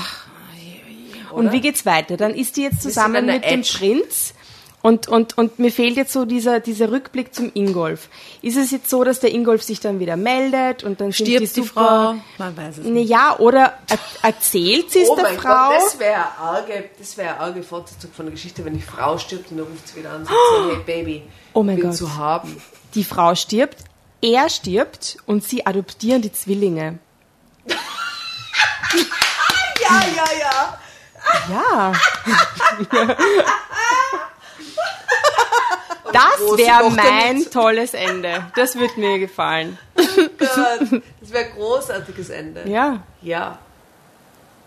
[1.32, 2.16] Und wie geht's weiter?
[2.18, 3.62] Dann ist die jetzt zusammen mit dem.
[3.62, 4.34] Prinz
[4.86, 8.08] und, und, und mir fehlt jetzt so dieser, dieser Rückblick zum Ingolf.
[8.44, 11.38] Ist es jetzt so, dass der Ingolf sich dann wieder meldet und dann sind die
[11.38, 12.22] Stirbt die super...
[12.38, 12.44] Frau?
[12.46, 13.10] Man weiß es nicht.
[13.10, 15.70] ja, oder er, erzählt sie es Oh der mein Frau?
[15.70, 19.50] Gott, das wäre arge, das wäre arge Fortsetzung von der Geschichte, wenn die Frau stirbt
[19.50, 21.24] und dann ruft sie wieder an und sagt, so, hey Baby,
[21.54, 21.96] Oh mein Gott.
[21.96, 22.56] zu haben.
[22.94, 23.78] Die Frau stirbt,
[24.26, 27.00] er stirbt und sie adoptieren die Zwillinge.
[29.82, 30.80] Ja, ja, ja.
[31.50, 31.94] Ja.
[36.12, 38.46] Das wäre mein tolles Ende.
[38.56, 39.78] Das würde mir gefallen.
[39.96, 42.68] Gott, das wäre ein großartiges Ende.
[42.70, 43.04] Ja.
[43.22, 43.60] Ja.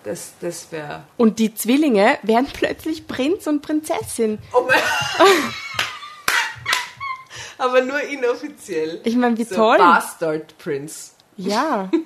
[0.05, 1.03] Das, das wäre.
[1.17, 4.39] Und die Zwillinge werden plötzlich Prinz und Prinzessin.
[4.53, 4.79] Oh mein
[7.59, 9.01] Aber nur inoffiziell.
[9.05, 9.79] Ich meine, wie so toll.
[9.79, 11.11] Bastard Prince.
[11.37, 11.91] Ja.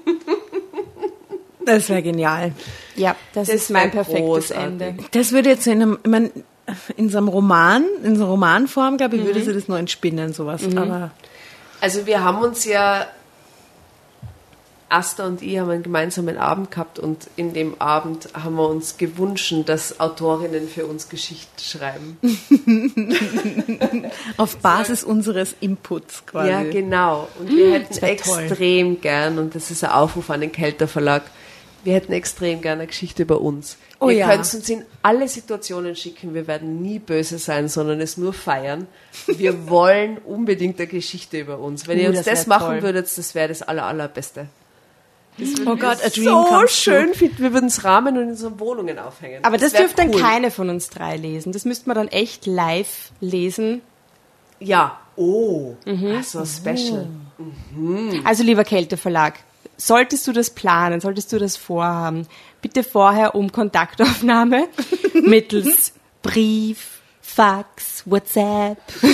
[1.65, 2.53] Das wäre genial.
[2.97, 4.65] Ja, das, Das ist mein perfektes großartig.
[4.65, 4.95] Ende.
[5.13, 6.31] Das würde jetzt in einem, ich mein,
[6.97, 10.33] in so einem Roman, in so einer Romanform, glaube ich, würde sie das nur entspinnen,
[10.33, 10.63] sowas.
[10.77, 11.13] Aber
[11.81, 13.07] Also wir haben uns ja
[14.93, 18.99] Asta und ich haben einen gemeinsamen Abend gehabt und in dem Abend haben wir uns
[18.99, 22.19] gewünscht, dass Autorinnen für uns Geschichten schreiben.
[24.37, 26.51] Auf Basis unseres Inputs quasi.
[26.51, 27.29] Ja, genau.
[27.39, 28.41] Und wir hätten wär toll.
[28.43, 31.23] extrem gern, und das ist ein Aufruf an den Kelter Verlag,
[31.85, 33.77] wir hätten extrem gern eine Geschichte über uns.
[33.99, 34.29] Oh Ihr ja.
[34.29, 38.87] könnt uns in alle Situationen schicken, wir werden nie böse sein, sondern es nur feiern.
[39.27, 41.89] Wir wollen unbedingt eine Geschichte über uns.
[41.89, 42.83] Wenn ihr Uh, uns das das, machen toll.
[42.83, 44.47] würdet, das wäre das aller, allerbeste.
[45.67, 47.43] Oh Gott, a dream so comes schön finden.
[47.43, 49.45] Wir würden es rahmen und in unseren Wohnungen aufhängen.
[49.45, 50.21] Aber das wär dürfte dann cool.
[50.21, 51.53] keine von uns drei lesen.
[51.53, 53.81] Das müsste man dann echt live lesen.
[54.61, 54.99] Ja.
[55.17, 55.75] Oh.
[55.87, 56.17] Mhm.
[56.17, 57.07] Also special.
[58.25, 59.35] Also lieber Kälteverlag,
[59.77, 62.27] solltest du das planen, solltest du das vorhaben,
[62.61, 64.69] bitte vorher um Kontaktaufnahme
[65.15, 68.79] mittels Brief, Fax, WhatsApp.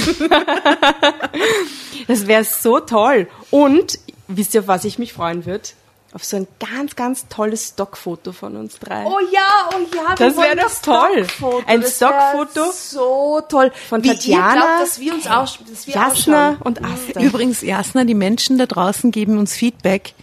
[2.06, 3.28] das wäre so toll.
[3.50, 5.68] Und wisst ihr, auf was ich mich freuen würde?
[6.14, 9.04] Auf so ein ganz, ganz tolles Stockfoto von uns drei.
[9.04, 11.24] Oh ja, oh ja, wir Das wär wollen doch toll.
[11.26, 11.62] Stockfoto.
[11.66, 13.70] Ein Das Stockfoto So toll.
[13.90, 16.62] von Wie Tatjana, ihr glaubt, dass wir uns auch, dass wir Jasna ausschauen.
[16.64, 17.20] und Asta.
[17.20, 20.14] Übrigens, Jasna, die Menschen da draußen geben uns Feedback,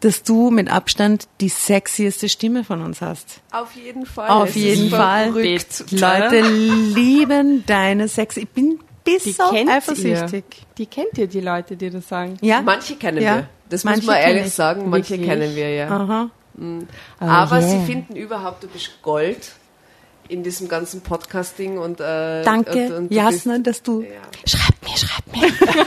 [0.00, 3.40] dass du mit Abstand die sexieste Stimme von uns hast.
[3.50, 4.28] Auf jeden Fall.
[4.28, 5.32] Auf Es jeden ist Fall.
[5.32, 5.84] verrückt.
[5.90, 8.36] Die Leute lieben deine Sex.
[8.36, 10.32] Ich bin die bisschen kennt eifersüchtig.
[10.32, 10.42] ihr.
[10.78, 12.36] Die kennt ihr, die Leute, die das sagen.
[12.42, 12.60] Ja?
[12.62, 13.36] Manche kennen Ja.
[13.36, 13.48] wir.
[13.70, 14.52] Das Manche muss man ehrlich ich.
[14.54, 14.90] sagen.
[14.90, 15.28] Manche Wirklich?
[15.28, 15.88] kennen wir ja.
[15.88, 16.30] Aha.
[17.20, 17.68] Aber yeah.
[17.68, 19.52] sie finden überhaupt, du bist Gold
[20.28, 24.02] in diesem ganzen Podcasting und äh, Danke, und, und du Jasna, bist- dass du.
[24.02, 24.08] Ja.
[24.46, 25.50] Schreibt mir, schreibt mir.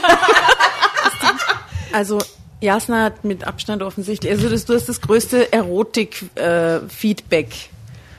[1.92, 2.18] Also,
[2.60, 7.48] Jasna hat mit Abstand offensichtlich, also das, du hast das größte Erotik-Feedback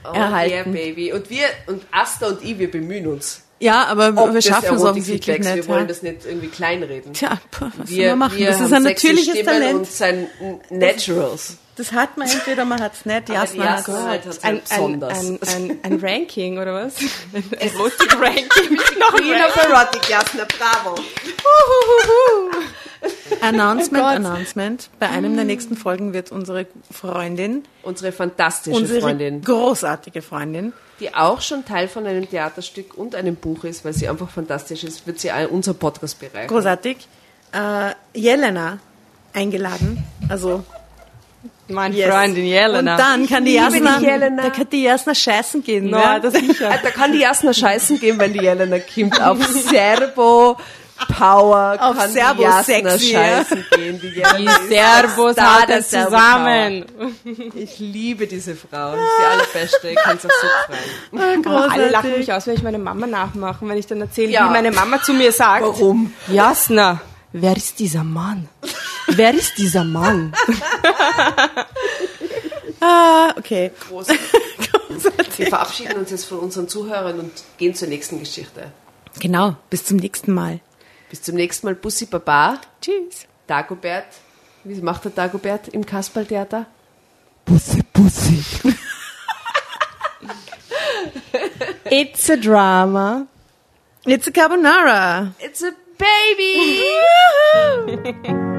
[0.07, 0.73] Oh, erhalten.
[0.73, 1.11] Yeah, baby.
[1.13, 3.41] Und wir, und Asta und ich, wir bemühen uns.
[3.59, 5.55] Ja, aber Ob wir schaffen es offensichtlich nicht.
[5.55, 5.87] Wir wollen ja.
[5.87, 7.13] das nicht irgendwie kleinreden.
[7.13, 8.37] Tja, puh, was soll wir, man machen?
[8.37, 9.73] wir Das ist haben ein natürliches Stimmen Talent.
[9.75, 10.27] und sein
[10.69, 11.57] Naturals.
[11.77, 13.27] Das hat man entweder, man hat es nicht.
[13.27, 16.95] Die Jasna hat halt hat's Ein, ein, ein, ein, ein Ranking, oder was?
[17.33, 18.77] Ein Erotik-Ranking.
[18.97, 20.95] Noch ein Queen of Erotic, Jasna, bravo.
[23.47, 24.89] Announcement, Announcement.
[24.99, 31.13] Bei einem der nächsten Folgen wird unsere Freundin, Unsere fantastische unsere Freundin, großartige Freundin, die
[31.13, 35.05] auch schon Teil von einem Theaterstück und einem Buch ist, weil sie einfach fantastisch ist,
[35.07, 36.47] wird sie all- unser Podcast bereichern.
[36.47, 36.97] großartig,
[37.53, 38.79] äh, Jelena
[39.33, 40.03] eingeladen.
[40.29, 40.63] Also
[41.67, 42.09] Meine yes.
[42.13, 42.93] Freundin Jelena.
[42.93, 44.43] Und dann kann die Jasna, die Jelena.
[44.43, 45.89] da kann die Jasna scheißen gehen.
[45.89, 46.19] No, ja?
[46.19, 46.69] das sicher.
[46.83, 49.19] Da kann die Jasna scheißen gehen, wenn die Jelena kommt.
[49.21, 50.57] Auf Servo
[51.17, 53.99] Power Auf kann Servo die Jasna Sexy, scheißen gehen.
[54.01, 54.23] Die Die
[54.69, 56.85] Servos Servo zusammen.
[56.97, 57.11] Power.
[57.55, 58.93] Ich liebe diese Frau.
[58.95, 59.89] Das ist die allerbeste.
[59.89, 61.45] Ich kann es auch so freuen.
[61.45, 64.47] Oh, alle lachen mich aus, wenn ich meine Mama nachmache, wenn ich dann erzähle, Ja.
[64.47, 65.63] wie meine Mama zu mir sagt.
[65.63, 66.13] Warum?
[66.27, 67.01] Jasna,
[67.33, 68.47] wer ist dieser Mann?
[69.07, 70.33] Wer ist dieser Mann?
[72.81, 73.71] Ah, okay.
[73.89, 74.07] Groß.
[75.37, 78.71] Wir verabschieden uns jetzt von unseren Zuhörern und gehen zur nächsten Geschichte.
[79.19, 80.59] Genau, bis zum nächsten Mal.
[81.09, 81.75] Bis zum nächsten Mal.
[81.75, 82.59] Bussi Baba.
[82.81, 83.27] Tschüss.
[83.47, 84.07] Dagobert.
[84.63, 86.65] Wie macht der Dagobert im Kasperltheater?
[91.89, 93.27] It's a drama.
[94.05, 95.33] It's a carbonara.
[95.39, 96.81] It's a baby!